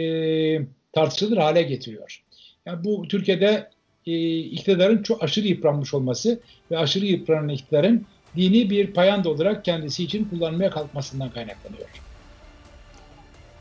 tartışılır 0.93 1.37
hale 1.37 1.63
getiriyor. 1.63 2.23
Yani 2.65 2.83
bu 2.83 3.07
Türkiye'de 3.07 3.69
e, 4.05 4.37
iktidarın 4.37 5.03
çok 5.03 5.23
aşırı 5.23 5.47
yıpranmış 5.47 5.93
olması 5.93 6.39
ve 6.71 6.77
aşırı 6.77 7.05
yıpranan 7.05 7.49
iktidarın 7.49 8.05
dini 8.35 8.69
bir 8.69 8.93
payanda 8.93 9.29
olarak 9.29 9.65
kendisi 9.65 10.03
için 10.03 10.29
kullanmaya 10.29 10.69
kalkmasından 10.69 11.29
kaynaklanıyor. 11.29 11.87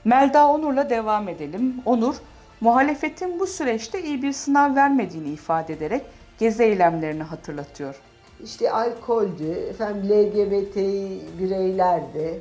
Melda 0.04 0.49
Onur'la 0.49 0.90
devam 0.90 1.28
edelim. 1.28 1.75
Onur, 1.87 2.14
muhalefetin 2.61 3.40
bu 3.40 3.47
süreçte 3.47 4.02
iyi 4.02 4.23
bir 4.23 4.33
sınav 4.33 4.76
vermediğini 4.76 5.28
ifade 5.28 5.73
ederek 5.73 6.02
gezi 6.38 6.62
eylemlerini 6.62 7.23
hatırlatıyor. 7.23 7.95
İşte 8.45 8.71
alkoldü, 8.71 9.50
efendim 9.71 10.11
LGBT 10.11 10.76
bireylerdi. 11.38 12.40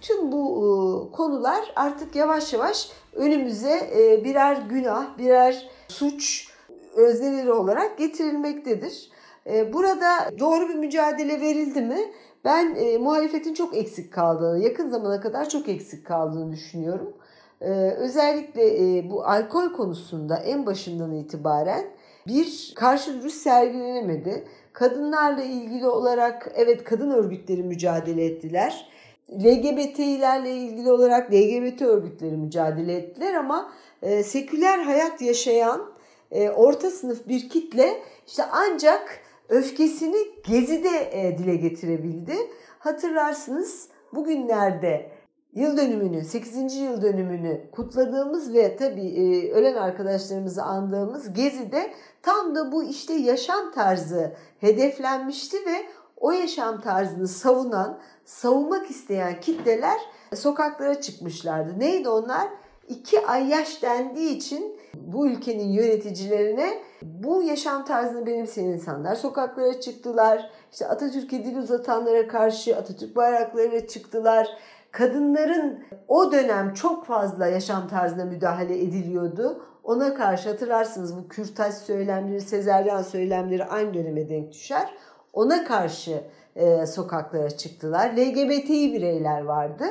Tüm 0.00 0.32
bu 0.32 0.44
e, 0.46 1.16
konular 1.16 1.60
artık 1.76 2.16
yavaş 2.16 2.52
yavaş 2.52 2.88
önümüze 3.14 3.90
e, 3.98 4.24
birer 4.24 4.56
günah, 4.56 5.18
birer 5.18 5.68
suç 5.88 6.48
özneleri 6.96 7.52
olarak 7.52 7.98
getirilmektedir. 7.98 9.10
E, 9.52 9.72
burada 9.72 10.38
doğru 10.38 10.68
bir 10.68 10.74
mücadele 10.74 11.40
verildi 11.40 11.80
mi? 11.80 11.98
Ben 12.44 12.74
e, 12.74 12.98
muhalefetin 12.98 13.54
çok 13.54 13.76
eksik 13.76 14.12
kaldığını, 14.12 14.64
yakın 14.64 14.88
zamana 14.88 15.20
kadar 15.20 15.48
çok 15.48 15.68
eksik 15.68 16.06
kaldığını 16.06 16.52
düşünüyorum. 16.52 17.16
E, 17.60 17.70
özellikle 17.90 18.98
e, 18.98 19.10
bu 19.10 19.24
alkol 19.24 19.72
konusunda 19.72 20.36
en 20.36 20.66
başından 20.66 21.12
itibaren 21.12 21.84
bir 22.26 22.72
karşı 22.76 23.20
duruş 23.20 23.32
sergilenemedi. 23.32 24.44
Kadınlarla 24.72 25.42
ilgili 25.42 25.88
olarak 25.88 26.52
evet 26.54 26.84
kadın 26.84 27.10
örgütleri 27.10 27.62
mücadele 27.62 28.24
ettiler. 28.24 28.90
LGBT'lerle 29.30 30.56
ilgili 30.56 30.90
olarak 30.90 31.32
LGBT 31.32 31.82
örgütleri 31.82 32.36
mücadele 32.36 32.96
ettiler 32.96 33.34
ama 33.34 33.72
e, 34.02 34.22
seküler 34.22 34.78
hayat 34.78 35.22
yaşayan 35.22 35.90
e, 36.30 36.50
orta 36.50 36.90
sınıf 36.90 37.28
bir 37.28 37.48
kitle 37.48 38.02
işte 38.26 38.42
ancak 38.52 39.20
öfkesini 39.48 40.16
Gezi'de 40.48 41.10
e, 41.12 41.38
dile 41.38 41.56
getirebildi. 41.56 42.36
Hatırlarsınız 42.78 43.88
bugünlerde 44.12 45.10
yıl 45.54 45.76
dönümünü, 45.76 46.24
8. 46.24 46.76
yıl 46.76 47.02
dönümünü 47.02 47.70
kutladığımız 47.72 48.54
ve 48.54 48.76
tabii 48.76 49.08
e, 49.08 49.52
ölen 49.52 49.74
arkadaşlarımızı 49.74 50.62
andığımız 50.62 51.32
Gezi'de 51.32 51.90
tam 52.22 52.54
da 52.54 52.72
bu 52.72 52.84
işte 52.84 53.14
yaşam 53.14 53.72
tarzı 53.72 54.36
hedeflenmişti 54.60 55.56
ve 55.56 55.86
o 56.16 56.32
yaşam 56.32 56.80
tarzını 56.80 57.28
savunan, 57.28 57.98
savunmak 58.24 58.90
isteyen 58.90 59.40
kitleler 59.40 60.00
sokaklara 60.34 61.00
çıkmışlardı. 61.00 61.80
Neydi 61.80 62.08
onlar? 62.08 62.48
İki 62.88 63.26
ay 63.26 63.48
yaş 63.48 63.82
dendiği 63.82 64.36
için 64.36 64.76
bu 64.94 65.26
ülkenin 65.26 65.68
yöneticilerine 65.68 66.78
bu 67.02 67.42
yaşam 67.42 67.84
tarzını 67.84 68.26
benimseyen 68.26 68.66
insanlar 68.66 69.14
sokaklara 69.14 69.80
çıktılar. 69.80 70.50
İşte 70.72 70.86
Atatürk'e 70.86 71.44
dil 71.44 71.56
uzatanlara 71.56 72.28
karşı 72.28 72.76
Atatürk 72.76 73.16
bayraklarıyla 73.16 73.86
çıktılar. 73.86 74.48
Kadınların 74.92 75.84
o 76.08 76.32
dönem 76.32 76.74
çok 76.74 77.06
fazla 77.06 77.46
yaşam 77.46 77.88
tarzına 77.88 78.24
müdahale 78.24 78.82
ediliyordu. 78.82 79.62
Ona 79.84 80.14
karşı 80.14 80.48
hatırlarsınız 80.48 81.16
bu 81.16 81.28
kürtaj 81.28 81.74
söylemleri, 81.74 82.40
sezeryan 82.40 83.02
söylemleri 83.02 83.64
aynı 83.64 83.94
döneme 83.94 84.28
denk 84.28 84.52
düşer. 84.52 84.94
Ona 85.32 85.64
karşı 85.64 86.20
e, 86.56 86.86
sokaklara 86.86 87.50
çıktılar. 87.50 88.10
LGBTİ 88.16 88.92
bireyler 88.92 89.44
vardı. 89.44 89.84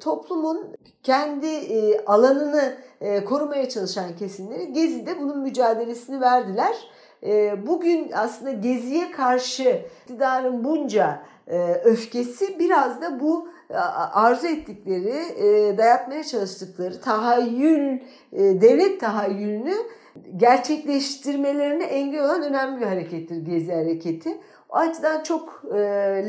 Toplumun 0.00 0.76
kendi 1.02 1.46
e, 1.46 2.04
alanını 2.04 2.74
e, 3.00 3.24
korumaya 3.24 3.68
çalışan 3.68 4.16
kesimleri 4.18 4.72
Gezi'de 4.72 5.20
bunun 5.20 5.38
mücadelesini 5.38 6.20
verdiler. 6.20 6.76
Bugün 7.66 8.10
aslında 8.14 8.50
Gezi'ye 8.50 9.10
karşı 9.10 9.82
iktidarın 10.02 10.64
bunca 10.64 11.22
öfkesi 11.84 12.58
biraz 12.58 13.02
da 13.02 13.20
bu 13.20 13.48
arzu 14.12 14.46
ettikleri, 14.46 15.14
dayatmaya 15.78 16.24
çalıştıkları 16.24 17.00
tahayyül, 17.00 18.00
devlet 18.32 19.00
tahayyülünü 19.00 19.74
gerçekleştirmelerine 20.36 21.84
engel 21.84 22.24
olan 22.24 22.42
önemli 22.42 22.80
bir 22.80 22.86
harekettir 22.86 23.36
Gezi 23.36 23.72
hareketi. 23.72 24.38
O 24.76 24.78
açıdan 24.78 25.22
çok 25.22 25.62
e, 25.74 25.78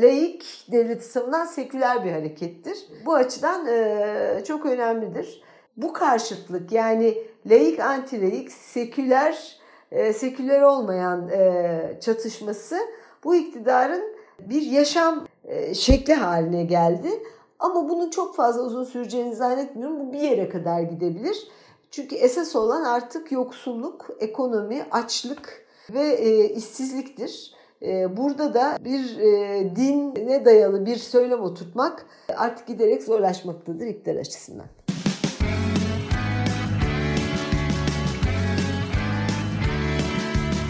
laik, 0.02 0.66
devleti 0.72 1.04
savunan 1.04 1.44
seküler 1.44 2.04
bir 2.04 2.12
harekettir. 2.12 2.78
Bu 3.06 3.14
açıdan 3.14 3.66
e, 3.66 4.42
çok 4.46 4.66
önemlidir. 4.66 5.42
Bu 5.76 5.92
karşıtlık 5.92 6.72
yani 6.72 7.18
laik, 7.46 7.78
anti-laik, 7.78 8.50
seküler, 8.50 9.58
e, 9.92 10.12
seküler 10.12 10.62
olmayan 10.62 11.28
e, 11.28 11.98
çatışması 12.00 12.78
bu 13.24 13.34
iktidarın 13.34 14.16
bir 14.40 14.62
yaşam 14.62 15.26
e, 15.44 15.74
şekli 15.74 16.14
haline 16.14 16.64
geldi. 16.64 17.22
Ama 17.58 17.88
bunun 17.88 18.10
çok 18.10 18.36
fazla 18.36 18.62
uzun 18.62 18.84
süreceğini 18.84 19.34
zannetmiyorum. 19.34 20.00
Bu 20.00 20.12
bir 20.12 20.20
yere 20.20 20.48
kadar 20.48 20.80
gidebilir. 20.80 21.48
Çünkü 21.90 22.16
esas 22.16 22.56
olan 22.56 22.84
artık 22.84 23.32
yoksulluk, 23.32 24.10
ekonomi, 24.20 24.86
açlık 24.90 25.66
ve 25.90 26.06
e, 26.06 26.48
işsizliktir. 26.48 27.57
E, 27.82 28.16
burada 28.16 28.54
da 28.54 28.78
bir 28.84 29.18
e, 29.18 29.76
dine 29.76 30.44
dayalı 30.44 30.86
bir 30.86 30.96
söylem 30.96 31.40
oturtmak 31.40 32.06
artık 32.36 32.66
giderek 32.66 33.02
zorlaşmaktadır 33.02 33.86
iktidar 33.86 34.16
açısından. 34.16 34.66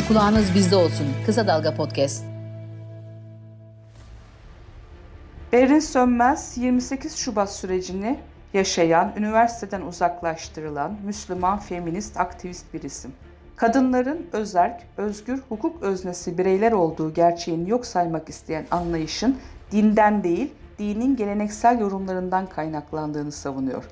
Kulağınız 0.09 0.55
bizde 0.55 0.77
olsun. 0.77 1.07
Kısa 1.27 1.47
Dalga 1.47 1.75
Podcast. 1.75 2.25
Berin 5.53 5.81
Sönmez 5.81 6.59
28 6.59 7.17
Şubat 7.17 7.53
sürecini 7.53 8.19
yaşayan, 8.55 9.13
üniversiteden 9.17 9.83
uzaklaştırılan 9.83 10.97
Müslüman 11.05 11.59
feminist 11.59 12.17
aktivist 12.17 12.75
bir 12.75 12.83
isim. 12.83 13.13
Kadınların 13.59 14.27
özerk, 14.33 14.83
özgür, 14.97 15.41
hukuk 15.49 15.83
öznesi 15.83 16.39
bireyler 16.39 16.73
olduğu 16.73 17.15
gerçeğini 17.15 17.71
yok 17.71 17.87
saymak 17.87 18.29
isteyen 18.29 18.67
anlayışın 18.71 19.37
dinden 19.71 20.25
değil, 20.25 20.55
dinin 20.79 21.17
geleneksel 21.17 21.81
yorumlarından 21.81 22.47
kaynaklandığını 22.47 23.33
savunuyor. 23.33 23.85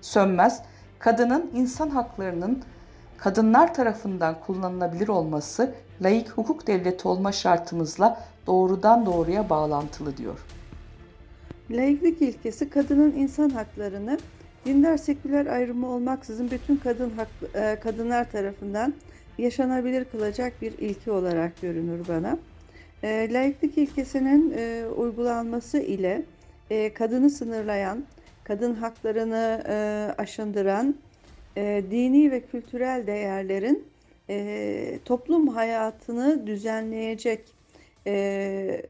Sönmez, 0.00 0.62
kadının 0.98 1.50
insan 1.54 1.90
haklarının 1.90 2.62
kadınlar 3.16 3.74
tarafından 3.74 4.36
kullanılabilir 4.46 5.08
olması 5.08 5.74
layık 6.02 6.28
hukuk 6.28 6.66
devleti 6.66 7.08
olma 7.08 7.32
şartımızla 7.32 8.20
doğrudan 8.46 9.06
doğruya 9.06 9.50
bağlantılı 9.50 10.16
diyor. 10.16 10.38
Laiklik 11.70 12.22
ilkesi 12.22 12.70
kadının 12.70 13.12
insan 13.12 13.50
haklarını 13.50 14.18
dindar 14.64 14.96
seküler 14.96 15.46
ayrımı 15.46 15.88
olmaksızın 15.88 16.50
bütün 16.50 16.76
kadın 16.76 17.10
hak, 17.10 17.28
e, 17.54 17.80
kadınlar 17.80 18.30
tarafından 18.30 18.94
yaşanabilir 19.38 20.04
kılacak 20.04 20.62
bir 20.62 20.78
ilke 20.78 21.10
olarak 21.10 21.60
görünür 21.60 22.08
bana. 22.08 22.38
E, 23.02 23.32
laiklik 23.32 23.78
ilkesinin 23.78 24.54
e, 24.56 24.86
uygulanması 24.96 25.78
ile 25.78 26.22
e, 26.70 26.94
kadını 26.94 27.30
sınırlayan, 27.30 28.04
kadın 28.44 28.74
haklarını 28.74 29.64
e, 29.68 29.74
aşındıran 30.18 30.94
e, 31.56 31.84
dini 31.90 32.30
ve 32.30 32.40
kültürel 32.40 33.06
değerlerin 33.06 33.84
e, 34.30 34.98
toplum 35.04 35.48
hayatını 35.48 36.46
düzenleyecek 36.46 37.48
e, 38.06 38.82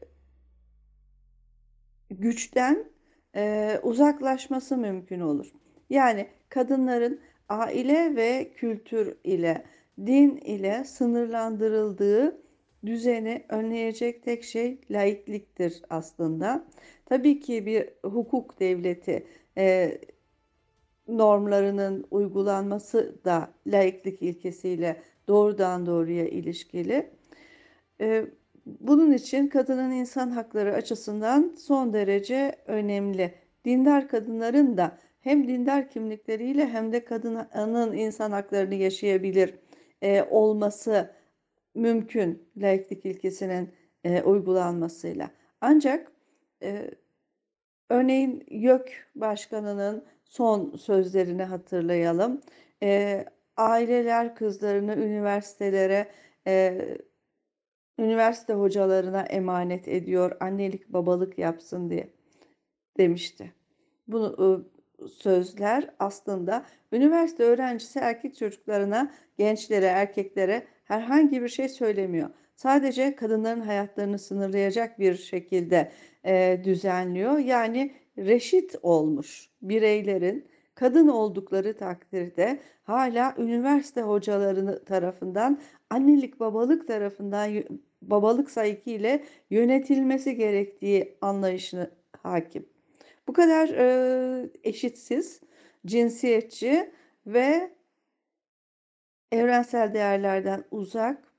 güçten 2.11 2.83
e, 3.35 3.79
uzaklaşması 3.83 4.77
mümkün 4.77 5.19
olur. 5.19 5.51
Yani 5.89 6.27
kadınların 6.49 7.19
aile 7.49 8.15
ve 8.15 8.51
kültür 8.55 9.15
ile, 9.23 9.65
din 10.05 10.37
ile 10.37 10.83
sınırlandırıldığı 10.83 12.41
düzeni 12.85 13.45
önleyecek 13.49 14.23
tek 14.23 14.43
şey 14.43 14.77
laikliktir 14.91 15.81
aslında. 15.89 16.65
Tabii 17.05 17.39
ki 17.39 17.65
bir 17.65 17.89
hukuk 18.09 18.59
devleti 18.59 19.27
e, 19.57 19.97
normlarının 21.07 22.07
uygulanması 22.11 23.15
da 23.25 23.49
laiklik 23.67 24.21
ilkesiyle 24.21 25.01
doğrudan 25.27 25.85
doğruya 25.85 26.27
ilişkili. 26.27 27.09
E, 28.01 28.25
bunun 28.65 29.11
için 29.11 29.47
kadının 29.47 29.91
insan 29.91 30.29
hakları 30.29 30.73
açısından 30.73 31.55
son 31.59 31.93
derece 31.93 32.55
önemli. 32.67 33.33
Dindar 33.65 34.07
kadınların 34.07 34.77
da 34.77 34.97
hem 35.21 35.47
dindar 35.47 35.89
kimlikleriyle 35.89 36.67
hem 36.67 36.91
de 36.93 37.05
kadının 37.05 37.93
insan 37.93 38.31
haklarını 38.31 38.75
yaşayabilir 38.75 39.53
e, 40.01 40.23
olması 40.29 41.11
mümkün 41.75 42.49
laiklik 42.57 43.05
ilkesinin 43.05 43.73
e, 44.03 44.21
uygulanmasıyla. 44.21 45.31
Ancak 45.61 46.11
e, 46.63 46.91
örneğin 47.89 48.45
YÖK 48.49 49.07
Başkanı'nın 49.15 50.05
son 50.25 50.75
sözlerini 50.75 51.43
hatırlayalım. 51.43 52.41
E, 52.83 53.25
aileler 53.57 54.35
kızlarını 54.35 54.95
üniversitelere 54.95 56.11
e, 56.47 56.81
üniversite 57.99 58.53
hocalarına 58.53 59.21
emanet 59.21 59.87
ediyor, 59.87 60.37
annelik 60.39 60.89
babalık 60.89 61.37
yapsın 61.39 61.89
diye 61.89 62.09
demişti. 62.97 63.53
Bu 64.07 64.35
sözler 65.07 65.89
aslında 65.99 66.65
üniversite 66.91 67.43
öğrencisi 67.43 67.99
erkek 67.99 68.37
çocuklarına, 68.37 69.11
gençlere, 69.37 69.85
erkeklere 69.85 70.63
herhangi 70.85 71.41
bir 71.41 71.49
şey 71.49 71.69
söylemiyor. 71.69 72.29
Sadece 72.55 73.15
kadınların 73.15 73.61
hayatlarını 73.61 74.19
sınırlayacak 74.19 74.99
bir 74.99 75.15
şekilde 75.15 75.91
e, 76.25 76.61
düzenliyor. 76.63 77.37
Yani 77.37 77.91
reşit 78.17 78.75
olmuş 78.83 79.49
bireylerin 79.61 80.47
kadın 80.75 81.07
oldukları 81.07 81.77
takdirde 81.77 82.59
hala 82.83 83.35
üniversite 83.37 84.01
hocaları 84.01 84.85
tarafından 84.85 85.59
annelik 85.89 86.39
babalık 86.39 86.87
tarafından 86.87 87.63
babalık 88.01 88.51
sayıkı 88.51 88.89
ile 88.89 89.23
yönetilmesi 89.49 90.35
gerektiği 90.35 91.17
anlayışını 91.21 91.91
hakim. 92.23 92.65
Bu 93.29 93.33
kadar 93.33 93.69
e, 93.69 94.49
eşitsiz, 94.63 95.41
cinsiyetçi 95.85 96.91
ve 97.27 97.71
evrensel 99.31 99.93
değerlerden 99.93 100.63
uzak 100.71 101.33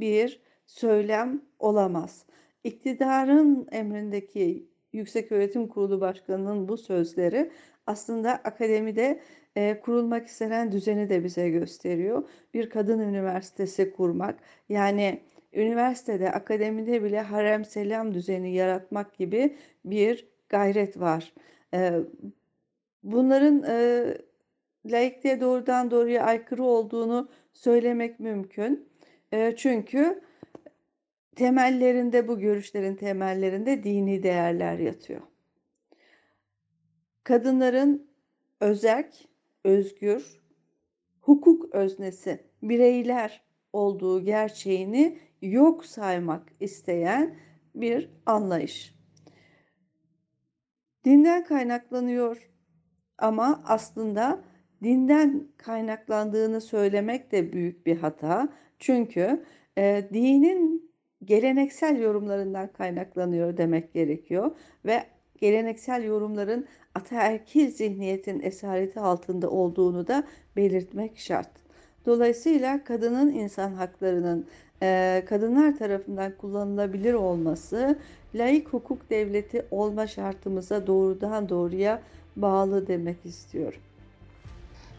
bir 0.00 0.40
söylem 0.66 1.42
olamaz. 1.58 2.26
İktidarın 2.64 3.68
emrindeki 3.72 4.70
Yüksek 4.92 5.32
Öğretim 5.32 5.68
Kurulu 5.68 6.00
Başkanı'nın 6.00 6.68
bu 6.68 6.76
sözleri 6.76 7.50
aslında 7.86 8.30
akademide 8.30 9.20
e, 9.56 9.80
kurulmak 9.80 10.26
istenen 10.26 10.72
düzeni 10.72 11.08
de 11.10 11.24
bize 11.24 11.50
gösteriyor. 11.50 12.28
Bir 12.54 12.70
kadın 12.70 13.00
üniversitesi 13.00 13.92
kurmak 13.92 14.38
yani 14.68 15.22
üniversitede, 15.52 16.32
akademide 16.32 17.02
bile 17.02 17.20
harem 17.20 17.64
selam 17.64 18.14
düzeni 18.14 18.54
yaratmak 18.54 19.14
gibi 19.14 19.56
bir 19.84 20.35
gayret 20.48 21.00
var. 21.00 21.32
Bunların 23.02 23.62
e, 23.68 24.04
laikliğe 24.86 25.40
doğrudan 25.40 25.90
doğruya 25.90 26.24
aykırı 26.24 26.62
olduğunu 26.62 27.28
söylemek 27.52 28.20
mümkün. 28.20 28.88
Çünkü 29.56 30.20
temellerinde 31.36 32.28
bu 32.28 32.38
görüşlerin 32.38 32.94
temellerinde 32.94 33.84
dini 33.84 34.22
değerler 34.22 34.78
yatıyor. 34.78 35.20
Kadınların 37.24 38.10
özerk, 38.60 39.14
özgür, 39.64 40.40
hukuk 41.20 41.74
öznesi, 41.74 42.40
bireyler 42.62 43.44
olduğu 43.72 44.24
gerçeğini 44.24 45.18
yok 45.42 45.86
saymak 45.86 46.52
isteyen 46.60 47.38
bir 47.74 48.10
anlayış. 48.26 48.95
Dinden 51.06 51.44
kaynaklanıyor 51.44 52.50
ama 53.18 53.62
aslında 53.66 54.40
dinden 54.82 55.48
kaynaklandığını 55.56 56.60
söylemek 56.60 57.32
de 57.32 57.52
büyük 57.52 57.86
bir 57.86 57.96
hata. 57.96 58.48
Çünkü 58.78 59.44
e, 59.78 60.08
dinin 60.12 60.90
geleneksel 61.24 62.00
yorumlarından 62.00 62.72
kaynaklanıyor 62.72 63.56
demek 63.56 63.92
gerekiyor 63.94 64.50
ve 64.84 65.02
geleneksel 65.36 66.04
yorumların 66.04 66.66
ataerkil 66.94 67.70
zihniyetin 67.70 68.40
esareti 68.40 69.00
altında 69.00 69.50
olduğunu 69.50 70.06
da 70.06 70.24
belirtmek 70.56 71.18
şart. 71.18 71.50
Dolayısıyla 72.06 72.84
kadının 72.84 73.32
insan 73.32 73.72
haklarının 73.72 74.46
e, 74.82 75.22
kadınlar 75.28 75.76
tarafından 75.76 76.36
kullanılabilir 76.36 77.14
olması 77.14 77.98
layık 78.38 78.68
hukuk 78.68 79.10
devleti 79.10 79.66
olma 79.70 80.06
şartımıza 80.06 80.86
doğrudan 80.86 81.48
doğruya 81.48 82.02
bağlı 82.36 82.86
demek 82.86 83.16
istiyorum. 83.24 83.80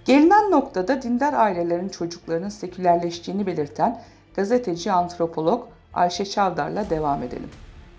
Gelinen 0.06 0.52
noktada 0.52 1.02
dindar 1.02 1.34
ailelerin 1.34 1.90
çocuklarının 1.90 2.50
sekülerleştiğini 2.50 3.48
belirten 3.48 4.02
gazeteci 4.36 4.92
antropolog 4.92 5.68
Ayşe 5.94 6.26
Çavdar'la 6.26 6.90
devam 6.90 7.24
edelim. 7.24 7.50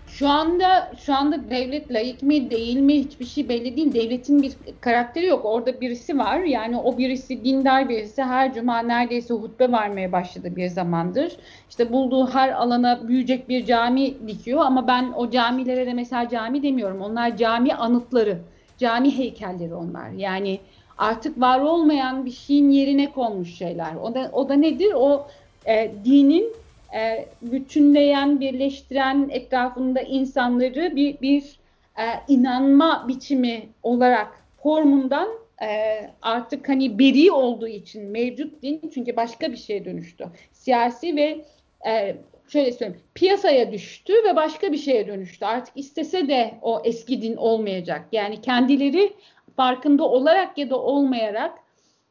Şu 0.09 0.29
anda 0.29 0.93
şu 0.99 1.15
anda 1.15 1.51
devlet 1.51 1.93
layık 1.93 2.23
mı 2.23 2.51
değil 2.51 2.77
mi 2.77 2.95
hiçbir 2.95 3.25
şey 3.25 3.49
belli 3.49 3.77
değil. 3.77 3.95
Devletin 3.95 4.43
bir 4.43 4.53
karakteri 4.81 5.27
yok. 5.27 5.45
Orada 5.45 5.81
birisi 5.81 6.19
var. 6.19 6.39
Yani 6.41 6.77
o 6.77 6.99
birisi 6.99 7.45
dindar 7.45 7.89
birisi 7.89 8.23
her 8.23 8.55
cuma 8.55 8.79
neredeyse 8.79 9.35
hutbe 9.35 9.73
vermeye 9.73 10.13
başladı 10.13 10.57
bir 10.57 10.69
zamandır. 10.69 11.37
İşte 11.71 11.93
bulduğu 11.93 12.27
her 12.27 12.49
alana 12.49 13.09
büyüyecek 13.09 13.49
bir 13.49 13.67
cami 13.67 14.29
dikiyor 14.29 14.61
ama 14.65 14.87
ben 14.87 15.13
o 15.17 15.31
camilere 15.31 15.87
de 15.87 15.93
mesela 15.93 16.29
cami 16.29 16.63
demiyorum. 16.63 17.01
Onlar 17.01 17.37
cami 17.37 17.75
anıtları, 17.75 18.39
cami 18.79 19.19
heykelleri 19.19 19.75
onlar. 19.75 20.11
Yani 20.11 20.61
artık 20.99 21.41
var 21.41 21.61
olmayan 21.61 22.27
bir 22.27 22.31
şeyin 22.31 22.71
yerine 22.71 23.13
konmuş 23.13 23.55
şeyler. 23.55 23.95
O 24.03 24.15
da, 24.15 24.31
o 24.33 24.49
da 24.49 24.55
nedir? 24.55 24.93
O 24.95 25.27
e, 25.67 25.93
dinin 26.05 26.53
e, 26.95 27.29
bütünleyen, 27.43 28.41
birleştiren 28.41 29.29
etrafında 29.33 30.01
insanları 30.01 30.97
bir, 30.97 31.21
bir 31.21 31.59
e, 31.99 32.05
inanma 32.29 33.05
biçimi 33.09 33.69
olarak 33.83 34.45
formundan 34.63 35.29
e, 35.63 36.01
artık 36.23 36.69
hani 36.69 36.99
beri 36.99 37.33
olduğu 37.33 37.69
için 37.69 38.05
mevcut 38.05 38.63
din 38.63 38.91
çünkü 38.95 39.17
başka 39.17 39.53
bir 39.53 39.57
şeye 39.57 39.85
dönüştü. 39.85 40.27
Siyasi 40.53 41.17
ve 41.17 41.45
e, 41.87 42.17
şöyle 42.49 42.73
söyleyeyim 42.73 43.03
piyasaya 43.15 43.73
düştü 43.73 44.13
ve 44.25 44.37
başka 44.37 44.73
bir 44.73 44.79
şeye 44.79 45.07
dönüştü. 45.07 45.45
Artık 45.45 45.77
istese 45.77 46.29
de 46.29 46.55
o 46.63 46.83
eski 46.85 47.23
din 47.23 47.37
olmayacak. 47.37 48.05
Yani 48.13 48.41
kendileri 48.41 49.13
farkında 49.57 50.05
olarak 50.05 50.59
ya 50.59 50.71
da 50.71 50.79
olmayarak 50.79 51.59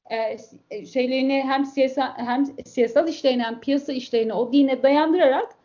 e, 0.10 0.86
şeylerini 0.86 1.43
hem 1.48 1.65
siyasal 1.65 2.13
hem 2.15 2.46
siyasal 2.65 3.08
işlerini 3.08 3.43
hem 3.43 3.60
piyasa 3.60 3.93
işlerini 3.93 4.34
o 4.34 4.54
dine 4.54 4.84
dayandırarak 4.84 5.58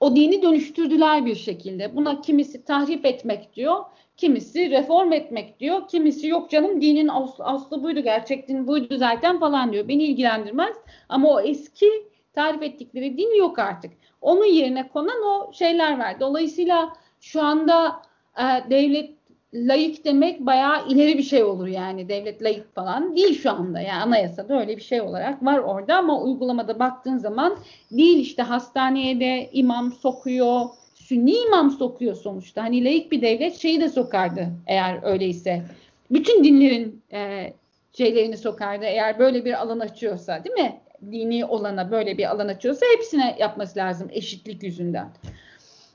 o 0.00 0.16
dini 0.16 0.42
dönüştürdüler 0.42 1.26
bir 1.26 1.34
şekilde. 1.34 1.96
Buna 1.96 2.20
kimisi 2.20 2.64
tahrip 2.64 3.06
etmek 3.06 3.56
diyor, 3.56 3.84
kimisi 4.16 4.70
reform 4.70 5.12
etmek 5.12 5.60
diyor, 5.60 5.88
kimisi 5.88 6.26
yok 6.26 6.50
canım 6.50 6.80
dinin 6.80 7.08
aslı, 7.08 7.44
aslı 7.44 7.82
buydu, 7.82 8.00
gerçek 8.00 8.48
din 8.48 8.66
buydu 8.66 8.96
zaten 8.96 9.40
falan 9.40 9.72
diyor. 9.72 9.88
Beni 9.88 10.04
ilgilendirmez 10.04 10.76
ama 11.08 11.28
o 11.28 11.40
eski 11.40 11.86
tarif 12.32 12.62
ettikleri 12.62 13.18
din 13.18 13.38
yok 13.38 13.58
artık. 13.58 13.92
Onun 14.20 14.44
yerine 14.44 14.88
konan 14.88 15.22
o 15.22 15.52
şeyler 15.52 15.98
var. 15.98 16.20
Dolayısıyla 16.20 16.92
şu 17.20 17.42
anda 17.42 18.02
e, 18.38 18.70
devlet 18.70 19.17
layık 19.54 20.04
demek 20.04 20.40
bayağı 20.40 20.88
ileri 20.88 21.18
bir 21.18 21.22
şey 21.22 21.44
olur 21.44 21.66
yani. 21.66 22.08
Devlet 22.08 22.42
layık 22.42 22.74
falan 22.74 23.16
değil 23.16 23.42
şu 23.42 23.50
anda. 23.50 23.80
Yani 23.80 24.02
anayasada 24.02 24.60
öyle 24.60 24.76
bir 24.76 24.82
şey 24.82 25.00
olarak 25.00 25.44
var 25.44 25.58
orada 25.58 25.96
ama 25.96 26.22
uygulamada 26.22 26.78
baktığın 26.78 27.18
zaman 27.18 27.58
değil 27.90 28.18
işte 28.18 28.42
hastaneye 28.42 29.20
de 29.20 29.50
imam 29.52 29.92
sokuyor. 29.92 30.60
Sünni 30.94 31.36
imam 31.36 31.70
sokuyor 31.70 32.14
sonuçta. 32.14 32.62
Hani 32.62 32.84
layık 32.84 33.12
bir 33.12 33.22
devlet 33.22 33.56
şeyi 33.56 33.80
de 33.80 33.88
sokardı 33.88 34.48
eğer 34.66 34.98
öyleyse. 35.02 35.62
Bütün 36.10 36.44
dinlerin 36.44 37.02
e, 37.12 37.52
şeylerini 37.92 38.36
sokardı 38.36 38.84
eğer 38.84 39.18
böyle 39.18 39.44
bir 39.44 39.60
alan 39.62 39.80
açıyorsa 39.80 40.44
değil 40.44 40.56
mi? 40.56 40.80
Dini 41.10 41.44
olana 41.44 41.90
böyle 41.90 42.18
bir 42.18 42.30
alan 42.30 42.48
açıyorsa 42.48 42.86
hepsine 42.96 43.36
yapması 43.38 43.78
lazım 43.78 44.08
eşitlik 44.12 44.62
yüzünden. 44.62 45.08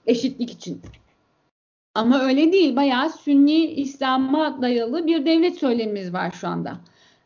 Eşitlik 0.07 0.51
için 0.51 0.81
ama 1.95 2.19
öyle 2.19 2.51
değil. 2.51 2.75
Bayağı 2.75 3.09
Sünni 3.09 3.65
İslam'a 3.65 4.61
dayalı 4.61 5.07
bir 5.07 5.25
devlet 5.25 5.57
söylemimiz 5.57 6.13
var 6.13 6.31
şu 6.31 6.47
anda. 6.47 6.77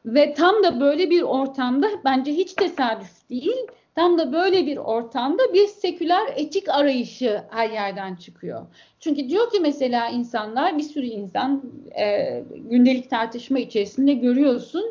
Ve 0.06 0.34
tam 0.34 0.64
da 0.64 0.80
böyle 0.80 1.10
bir 1.10 1.22
ortamda 1.22 1.88
bence 2.06 2.34
hiç 2.34 2.54
tesadüf 2.54 3.30
değil. 3.30 3.68
Tam 3.96 4.18
da 4.18 4.34
böyle 4.34 4.66
bir 4.66 4.78
ortamda 4.78 5.54
bir 5.54 5.68
seküler 5.68 6.34
etik 6.36 6.70
arayışı 6.70 7.42
her 7.50 7.70
yerden 7.70 8.16
çıkıyor. 8.16 8.66
Çünkü 9.00 9.30
diyor 9.30 9.52
ki 9.52 9.60
mesela 9.60 10.10
insanlar 10.10 10.78
bir 10.78 10.84
sürü 10.84 11.06
insan 11.06 11.64
e, 12.00 12.44
gündelik 12.56 13.10
tartışma 13.10 13.60
içerisinde 13.60 14.14
görüyorsun. 14.14 14.86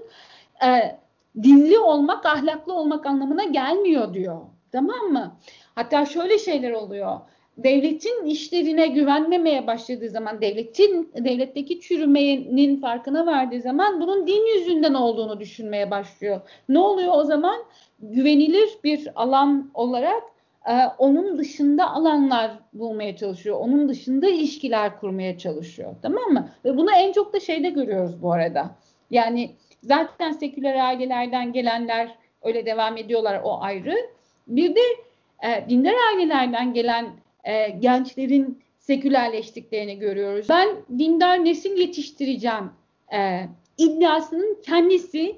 E, 0.66 0.98
dinli 1.42 1.78
olmak 1.78 2.26
ahlaklı 2.26 2.74
olmak 2.74 3.06
anlamına 3.06 3.44
gelmiyor 3.44 4.14
diyor. 4.14 4.40
Tamam 4.72 5.06
mı? 5.12 5.36
Hatta 5.74 6.06
şöyle 6.06 6.38
şeyler 6.38 6.72
oluyor 6.72 7.20
devletin 7.56 8.24
işlerine 8.24 8.86
güvenmemeye 8.86 9.66
başladığı 9.66 10.08
zaman, 10.08 10.40
devletin 10.40 11.12
devletteki 11.16 11.80
çürümenin 11.80 12.80
farkına 12.80 13.26
vardığı 13.26 13.60
zaman 13.60 14.00
bunun 14.00 14.26
din 14.26 14.58
yüzünden 14.58 14.94
olduğunu 14.94 15.40
düşünmeye 15.40 15.90
başlıyor. 15.90 16.40
Ne 16.68 16.78
oluyor 16.78 17.12
o 17.14 17.24
zaman? 17.24 17.56
Güvenilir 18.00 18.68
bir 18.84 19.08
alan 19.14 19.70
olarak 19.74 20.22
e, 20.68 20.72
onun 20.98 21.38
dışında 21.38 21.90
alanlar 21.90 22.50
bulmaya 22.72 23.16
çalışıyor. 23.16 23.60
Onun 23.60 23.88
dışında 23.88 24.28
ilişkiler 24.28 25.00
kurmaya 25.00 25.38
çalışıyor. 25.38 25.94
Tamam 26.02 26.32
mı? 26.32 26.48
Ve 26.64 26.76
bunu 26.76 26.90
en 26.96 27.12
çok 27.12 27.32
da 27.32 27.40
şeyde 27.40 27.70
görüyoruz 27.70 28.22
bu 28.22 28.32
arada. 28.32 28.70
Yani 29.10 29.50
zaten 29.82 30.32
seküler 30.32 30.74
ailelerden 30.74 31.52
gelenler 31.52 32.14
öyle 32.42 32.66
devam 32.66 32.96
ediyorlar 32.96 33.40
o 33.44 33.60
ayrı. 33.60 33.94
Bir 34.48 34.74
de 34.74 34.80
e, 35.42 35.68
dindar 35.68 35.94
ailelerden 36.10 36.74
gelen 36.74 37.06
e, 37.46 37.70
gençlerin 37.70 38.62
sekülerleştiklerini 38.78 39.98
görüyoruz. 39.98 40.46
Ben 40.48 40.68
dindar 40.98 41.44
nesil 41.44 41.78
yetiştireceğim 41.78 42.70
e, 43.12 43.48
iddiasının 43.78 44.62
kendisi 44.62 45.36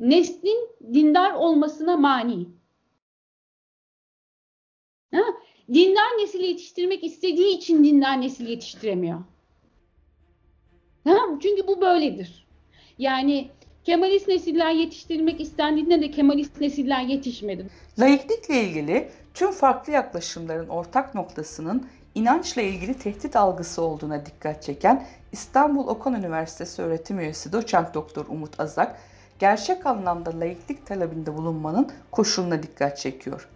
neslin 0.00 0.68
dindar 0.94 1.32
olmasına 1.32 1.96
mani. 1.96 2.46
Ha? 5.14 5.22
Dindar 5.74 6.18
nesil 6.18 6.40
yetiştirmek 6.40 7.04
istediği 7.04 7.56
için 7.56 7.84
dindar 7.84 8.20
nesil 8.20 8.46
yetiştiremiyor. 8.46 9.18
Ha? 11.04 11.18
Çünkü 11.42 11.66
bu 11.66 11.80
böyledir. 11.80 12.46
Yani 12.98 13.48
Kemalist 13.84 14.28
nesiller 14.28 14.72
yetiştirilmek 14.72 15.40
istendiğinde 15.40 16.00
de 16.00 16.10
Kemalist 16.10 16.60
nesiller 16.60 17.02
yetişmedi. 17.02 17.66
Laiklikle 17.98 18.64
ilgili 18.64 19.08
tüm 19.34 19.52
farklı 19.52 19.92
yaklaşımların 19.92 20.68
ortak 20.68 21.14
noktasının 21.14 21.88
inançla 22.14 22.62
ilgili 22.62 22.94
tehdit 22.94 23.36
algısı 23.36 23.82
olduğuna 23.82 24.26
dikkat 24.26 24.62
çeken 24.62 25.06
İstanbul 25.32 25.86
Okan 25.86 26.14
Üniversitesi 26.14 26.82
öğretim 26.82 27.20
üyesi 27.20 27.52
doçent 27.52 27.94
doktor 27.94 28.26
Umut 28.26 28.60
Azak, 28.60 28.96
gerçek 29.38 29.86
anlamda 29.86 30.40
laiklik 30.40 30.86
talebinde 30.86 31.36
bulunmanın 31.36 31.90
koşuluna 32.10 32.62
dikkat 32.62 32.98
çekiyor. 32.98 33.48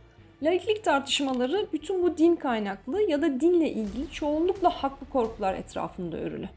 Laiklik 0.42 0.84
tartışmaları 0.84 1.68
bütün 1.72 2.02
bu 2.02 2.18
din 2.18 2.36
kaynaklı 2.36 3.02
ya 3.02 3.22
da 3.22 3.40
dinle 3.40 3.70
ilgili 3.70 4.10
çoğunlukla 4.10 4.70
haklı 4.70 5.06
korkular 5.10 5.54
etrafında 5.54 6.16
örülü. 6.16 6.48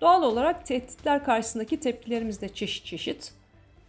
Doğal 0.00 0.22
olarak 0.22 0.66
tehditler 0.66 1.24
karşısındaki 1.24 1.80
tepkilerimiz 1.80 2.40
de 2.40 2.48
çeşit 2.48 2.86
çeşit. 2.86 3.32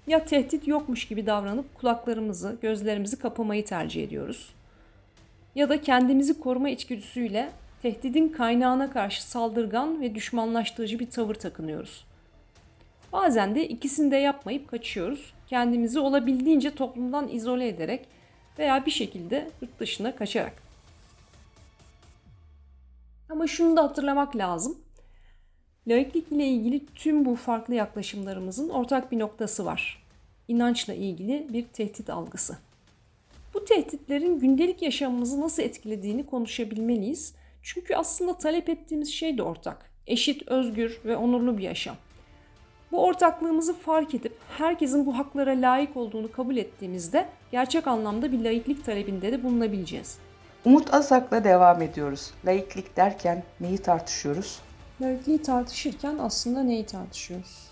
Ya 0.08 0.26
tehdit 0.26 0.68
yokmuş 0.68 1.08
gibi 1.08 1.26
davranıp 1.26 1.76
kulaklarımızı, 1.76 2.58
gözlerimizi 2.62 3.20
kapamayı 3.20 3.66
tercih 3.66 4.04
ediyoruz. 4.04 4.50
Ya 5.56 5.70
da 5.70 5.82
kendimizi 5.82 6.40
koruma 6.40 6.70
içgüdüsüyle 6.70 7.52
tehdidin 7.82 8.30
kaynağına 8.30 8.92
karşı 8.92 9.24
saldırgan 9.24 10.02
ve 10.02 10.16
düşmanlaştırıcı 10.16 11.00
bir 11.00 11.10
tavır 11.10 11.36
takınıyoruz. 11.36 12.06
Bazen 13.14 13.56
de 13.56 13.68
ikisini 13.68 14.12
de 14.12 14.16
yapmayıp 14.16 14.68
kaçıyoruz. 14.68 15.34
Kendimizi 15.48 16.00
olabildiğince 16.00 16.76
toplumdan 16.76 17.30
izole 17.30 17.68
ederek 17.68 18.08
veya 18.60 18.86
bir 18.86 18.92
şekilde 18.92 19.50
yurt 19.62 19.80
dışına 19.80 20.16
kaçarak. 20.16 20.54
Ama 23.30 23.48
şunu 23.48 23.78
da 23.78 23.84
hatırlamak 23.84 24.36
lazım. 24.36 24.78
Laiklik 25.88 26.32
ile 26.32 26.48
ilgili 26.48 26.86
tüm 26.96 27.26
bu 27.26 27.36
farklı 27.36 27.76
yaklaşımlarımızın 27.76 28.70
ortak 28.70 29.12
bir 29.12 29.20
noktası 29.20 29.66
var. 29.66 30.04
İnançla 30.48 30.94
ilgili 30.94 31.48
bir 31.54 31.68
tehdit 31.68 32.10
algısı. 32.10 32.58
Bu 33.54 33.66
tehditlerin 33.66 34.40
gündelik 34.40 34.82
yaşamımızı 34.82 35.42
nasıl 35.42 35.64
etkilediğini 35.64 36.26
konuşabilmeliyiz. 36.26 37.36
Çünkü 37.64 37.96
aslında 37.96 38.38
talep 38.38 38.70
ettiğimiz 38.70 39.14
şey 39.14 39.38
de 39.38 39.44
ortak. 39.44 39.92
Eşit, 40.08 40.48
özgür 40.48 41.02
ve 41.06 41.18
onurlu 41.18 41.58
bir 41.58 41.64
yaşam. 41.64 41.96
Bu 42.92 43.04
ortaklığımızı 43.04 43.74
fark 43.74 44.16
edip 44.16 44.34
herkesin 44.58 45.06
bu 45.06 45.18
haklara 45.18 45.52
layık 45.52 45.98
olduğunu 45.98 46.32
kabul 46.32 46.58
ettiğimizde 46.58 47.28
gerçek 47.52 47.88
anlamda 47.88 48.32
bir 48.32 48.44
laiklik 48.44 48.86
talebinde 48.86 49.32
de 49.32 49.44
bulunabileceğiz. 49.44 50.18
Umut 50.66 50.94
Azak'la 50.94 51.44
devam 51.44 51.82
ediyoruz. 51.82 52.32
Laiklik 52.46 52.98
derken 52.98 53.44
neyi 53.60 53.78
tartışıyoruz? 53.78 54.60
Laikliği 55.02 55.42
tartışırken 55.42 56.18
aslında 56.18 56.64
neyi 56.64 56.86
tartışıyoruz? 56.86 57.70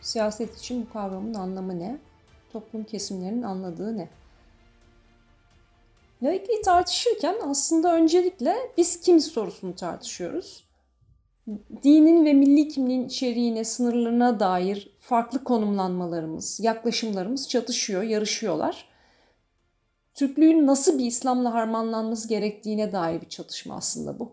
Siyaset 0.00 0.58
için 0.58 0.86
bu 0.86 0.92
kavramın 0.92 1.34
anlamı 1.34 1.78
ne? 1.78 1.98
Toplum 2.52 2.84
kesimlerinin 2.84 3.42
anladığı 3.42 3.96
ne? 3.96 4.08
Laikliği 6.22 6.62
tartışırken 6.62 7.36
aslında 7.42 7.94
öncelikle 7.94 8.56
biz 8.76 9.00
kim 9.00 9.20
sorusunu 9.20 9.74
tartışıyoruz. 9.74 10.64
Dinin 11.82 12.24
ve 12.24 12.32
milli 12.32 12.68
kimliğin 12.68 13.06
içeriğine, 13.06 13.64
sınırlarına 13.64 14.40
dair 14.40 14.94
farklı 15.00 15.44
konumlanmalarımız, 15.44 16.60
yaklaşımlarımız 16.60 17.48
çatışıyor, 17.48 18.02
yarışıyorlar. 18.02 18.88
Türklüğün 20.14 20.66
nasıl 20.66 20.98
bir 20.98 21.04
İslam'la 21.04 21.54
harmanlanması 21.54 22.28
gerektiğine 22.28 22.92
dair 22.92 23.20
bir 23.20 23.28
çatışma 23.28 23.76
aslında 23.76 24.18
bu. 24.18 24.32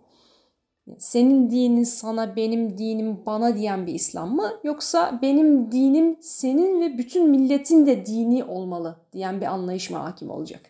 Senin 0.98 1.52
dinin 1.52 1.84
sana, 1.84 2.36
benim 2.36 2.78
dinim 2.78 3.26
bana 3.26 3.58
diyen 3.58 3.88
bir 3.88 3.93
İslam 3.93 4.36
mı? 4.36 4.60
Yoksa 4.63 5.19
benim 5.22 5.72
dinim 5.72 6.17
senin 6.22 6.82
ve 6.82 6.98
bütün 6.98 7.30
milletin 7.30 7.86
de 7.86 8.06
dini 8.06 8.43
olmalı 8.43 9.00
diyen 9.13 9.41
bir 9.41 9.46
anlayış 9.46 9.89
mı 9.89 9.98
hakim 9.98 10.30
olacak? 10.30 10.62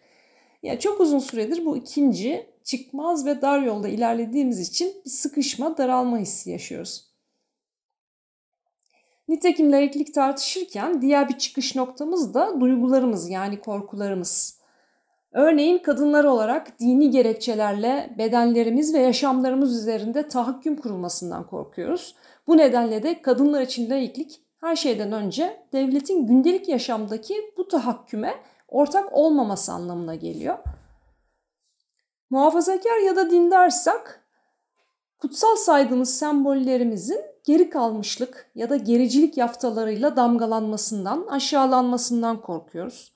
Ya 0.64 0.80
çok 0.80 1.02
uzun 1.02 1.20
süredir 1.20 1.66
bu 1.66 1.78
ikinci 1.78 2.50
çıkmaz 2.64 3.26
ve 3.26 3.42
dar 3.42 3.62
yolda 3.62 3.88
ilerlediğimiz 3.88 4.60
için 4.60 4.94
bir 5.06 5.10
sıkışma, 5.10 5.78
daralma 5.78 6.18
hissi 6.18 6.52
yaşıyoruz. 6.52 7.14
Nitekim 9.28 9.72
laiklik 9.72 10.14
tartışırken 10.14 11.02
diğer 11.02 11.30
bir 11.30 11.38
çıkış 11.38 11.76
noktamız 11.76 12.34
da 12.34 12.62
duygularımız 12.62 13.30
yani 13.30 13.60
korkularımız. 13.60 14.63
Örneğin 15.34 15.78
kadınlar 15.78 16.24
olarak 16.24 16.80
dini 16.80 17.10
gerekçelerle 17.12 18.16
bedenlerimiz 18.18 18.94
ve 18.94 19.00
yaşamlarımız 19.00 19.78
üzerinde 19.78 20.28
tahakküm 20.28 20.76
kurulmasından 20.76 21.48
korkuyoruz. 21.48 22.16
Bu 22.48 22.58
nedenle 22.58 23.04
de 23.04 23.22
kadınlar 23.22 23.62
için 23.62 23.90
laiklik 23.90 24.42
her 24.62 24.76
şeyden 24.76 25.12
önce 25.12 25.66
devletin 25.74 26.28
gündelik 26.28 26.70
yaşamdaki 26.70 27.54
bu 27.58 27.68
tahakküme 27.68 28.34
ortak 28.68 29.14
olmaması 29.14 29.72
anlamına 29.72 30.16
geliyor. 30.16 30.58
Muhafazakar 32.30 33.06
ya 33.06 33.16
da 33.16 33.32
dindarsak 33.32 34.28
kutsal 35.20 35.56
saydığımız 35.56 36.18
sembollerimizin 36.18 37.22
geri 37.44 37.70
kalmışlık 37.70 38.52
ya 38.56 38.70
da 38.70 38.76
gericilik 38.76 39.38
yaftalarıyla 39.38 40.16
damgalanmasından, 40.16 41.28
aşağılanmasından 41.28 42.42
korkuyoruz. 42.42 43.13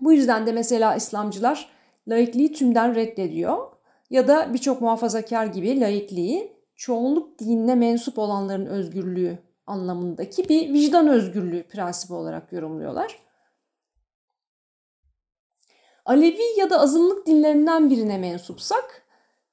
Bu 0.00 0.12
yüzden 0.12 0.46
de 0.46 0.52
mesela 0.52 0.94
İslamcılar 0.94 1.68
laikliği 2.08 2.52
tümden 2.52 2.94
reddediyor 2.94 3.72
ya 4.10 4.28
da 4.28 4.54
birçok 4.54 4.80
muhafazakar 4.80 5.46
gibi 5.46 5.80
laikliği 5.80 6.52
çoğunluk 6.76 7.38
dinine 7.38 7.74
mensup 7.74 8.18
olanların 8.18 8.66
özgürlüğü 8.66 9.38
anlamındaki 9.66 10.48
bir 10.48 10.72
vicdan 10.72 11.08
özgürlüğü 11.08 11.62
prensibi 11.62 12.14
olarak 12.14 12.52
yorumluyorlar. 12.52 13.18
Alevi 16.04 16.42
ya 16.56 16.70
da 16.70 16.80
azınlık 16.80 17.26
dinlerinden 17.26 17.90
birine 17.90 18.18
mensupsak, 18.18 19.02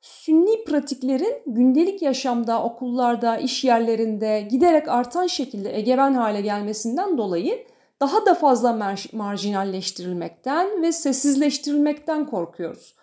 sünni 0.01 0.63
pratiklerin 0.63 1.41
gündelik 1.45 2.01
yaşamda, 2.01 2.63
okullarda, 2.63 3.37
iş 3.37 3.63
yerlerinde 3.63 4.41
giderek 4.41 4.87
artan 4.87 5.27
şekilde 5.27 5.77
egemen 5.77 6.13
hale 6.13 6.41
gelmesinden 6.41 7.17
dolayı 7.17 7.65
daha 7.99 8.25
da 8.25 8.35
fazla 8.35 8.69
mar- 8.69 9.15
marjinalleştirilmekten 9.15 10.81
ve 10.81 10.91
sessizleştirilmekten 10.91 12.25
korkuyoruz. 12.25 12.95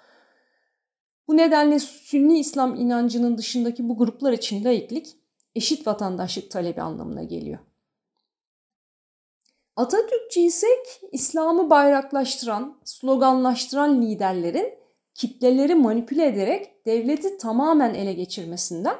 Bu 1.28 1.36
nedenle 1.36 1.78
Sünni 1.78 2.38
İslam 2.38 2.74
inancının 2.74 3.38
dışındaki 3.38 3.88
bu 3.88 3.98
gruplar 3.98 4.32
için 4.32 4.64
laiklik 4.64 5.16
eşit 5.54 5.86
vatandaşlık 5.86 6.50
talebi 6.50 6.82
anlamına 6.82 7.22
geliyor. 7.22 7.58
Atatürkçüysek 9.76 11.00
İslam'ı 11.12 11.70
bayraklaştıran, 11.70 12.80
sloganlaştıran 12.84 14.02
liderlerin 14.02 14.74
kitleleri 15.14 15.74
manipüle 15.74 16.26
ederek 16.26 16.86
devleti 16.86 17.38
tamamen 17.38 17.94
ele 17.94 18.12
geçirmesinden 18.12 18.96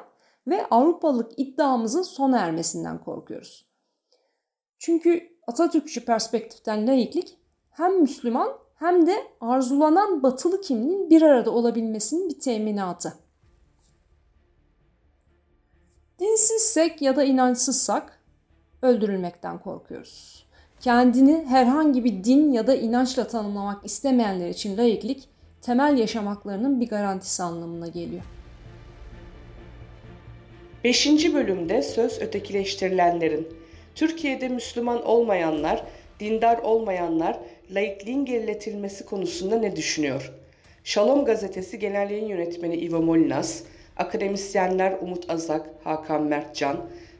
ve 0.47 0.65
Avrupalık 0.65 1.39
iddiamızın 1.39 2.01
sona 2.01 2.39
ermesinden 2.39 3.03
korkuyoruz. 3.03 3.67
Çünkü 4.79 5.32
Atatürkçü 5.47 6.05
perspektiften 6.05 6.87
laiklik 6.87 7.37
hem 7.71 8.01
Müslüman 8.01 8.49
hem 8.75 9.07
de 9.07 9.15
arzulanan 9.41 10.23
batılı 10.23 10.61
kimliğin 10.61 11.09
bir 11.09 11.21
arada 11.21 11.51
olabilmesinin 11.51 12.29
bir 12.29 12.39
teminatı. 12.39 13.13
Dinsizsek 16.19 17.01
ya 17.01 17.15
da 17.15 17.23
inançsızsak 17.23 18.19
öldürülmekten 18.81 19.59
korkuyoruz. 19.59 20.45
Kendini 20.79 21.45
herhangi 21.45 22.03
bir 22.03 22.23
din 22.23 22.51
ya 22.51 22.67
da 22.67 22.75
inançla 22.75 23.27
tanımlamak 23.27 23.85
istemeyenler 23.85 24.49
için 24.49 24.77
laiklik 24.77 25.29
temel 25.61 25.97
yaşam 25.97 26.27
haklarının 26.27 26.81
bir 26.81 26.89
garantisi 26.89 27.43
anlamına 27.43 27.87
geliyor. 27.87 28.23
Beşinci 30.83 31.33
bölümde 31.33 31.81
söz 31.81 32.21
ötekileştirilenlerin, 32.21 33.47
Türkiye'de 33.95 34.47
Müslüman 34.47 35.05
olmayanlar, 35.05 35.83
dindar 36.19 36.57
olmayanlar, 36.57 37.39
laikliğin 37.71 38.25
geriletilmesi 38.25 39.05
konusunda 39.05 39.59
ne 39.59 39.75
düşünüyor? 39.75 40.33
Şalom 40.83 41.25
Gazetesi 41.25 41.79
Genel 41.79 42.09
Yayın 42.09 42.27
Yönetmeni 42.27 42.75
Ivo 42.75 43.01
Molinas, 43.01 43.63
akademisyenler 43.97 44.97
Umut 45.01 45.29
Azak, 45.29 45.69
Hakan 45.83 46.23
Mertcan, 46.23 46.77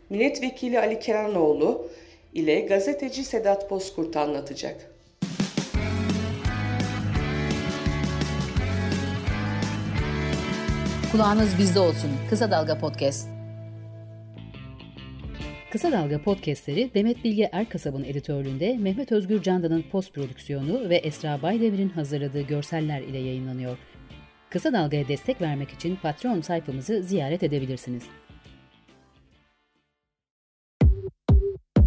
Milletvekili 0.10 0.80
Ali 0.80 1.00
Kenanoğlu 1.00 1.88
ile 2.34 2.60
gazeteci 2.60 3.24
Sedat 3.24 3.72
Bozkurt 3.72 4.18
anlatacak. 4.18 4.94
Kulağınız 11.12 11.58
bizde 11.60 11.80
olsun. 11.80 12.12
Kısa 12.30 12.52
Dalga 12.52 12.78
Podcast. 12.78 13.33
Kısa 15.74 15.92
Dalga 15.92 16.22
podcastleri 16.22 16.92
Demet 16.94 17.24
Bilge 17.24 17.50
Erkasab'ın 17.52 18.04
editörlüğünde 18.04 18.78
Mehmet 18.78 19.12
Özgür 19.12 19.42
Candan'ın 19.42 19.84
post 19.92 20.14
prodüksiyonu 20.14 20.90
ve 20.90 20.96
Esra 20.96 21.42
Baydemir'in 21.42 21.90
hazırladığı 21.90 22.42
görseller 22.42 23.02
ile 23.02 23.18
yayınlanıyor. 23.18 23.78
Kısa 24.50 24.74
Dalga'ya 24.74 25.08
destek 25.08 25.42
vermek 25.42 25.70
için 25.70 25.96
Patreon 25.96 26.42
sayfamızı 26.42 27.04
ziyaret 27.04 27.44
edebilirsiniz. 27.44 28.04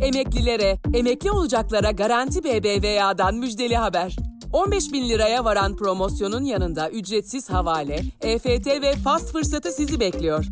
Emeklilere, 0.00 0.76
emekli 0.94 1.30
olacaklara 1.30 1.90
Garanti 1.90 2.44
BBVA'dan 2.44 3.34
müjdeli 3.34 3.76
haber. 3.76 4.16
15 4.52 4.92
bin 4.92 5.08
liraya 5.08 5.44
varan 5.44 5.76
promosyonun 5.76 6.44
yanında 6.44 6.90
ücretsiz 6.90 7.50
havale, 7.50 8.00
EFT 8.20 8.66
ve 8.66 8.92
fast 8.92 9.32
fırsatı 9.32 9.72
sizi 9.72 10.00
bekliyor. 10.00 10.46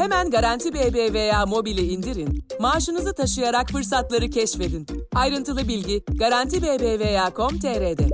Hemen 0.00 0.30
Garanti 0.30 0.74
BBVA 0.74 1.46
mobili 1.46 1.80
indirin, 1.80 2.44
maaşınızı 2.60 3.14
taşıyarak 3.14 3.68
fırsatları 3.70 4.30
keşfedin. 4.30 4.86
Ayrıntılı 5.14 5.68
bilgi 5.68 6.04
Garanti 6.18 6.62
BBVA.com.tr'de. 6.62 8.08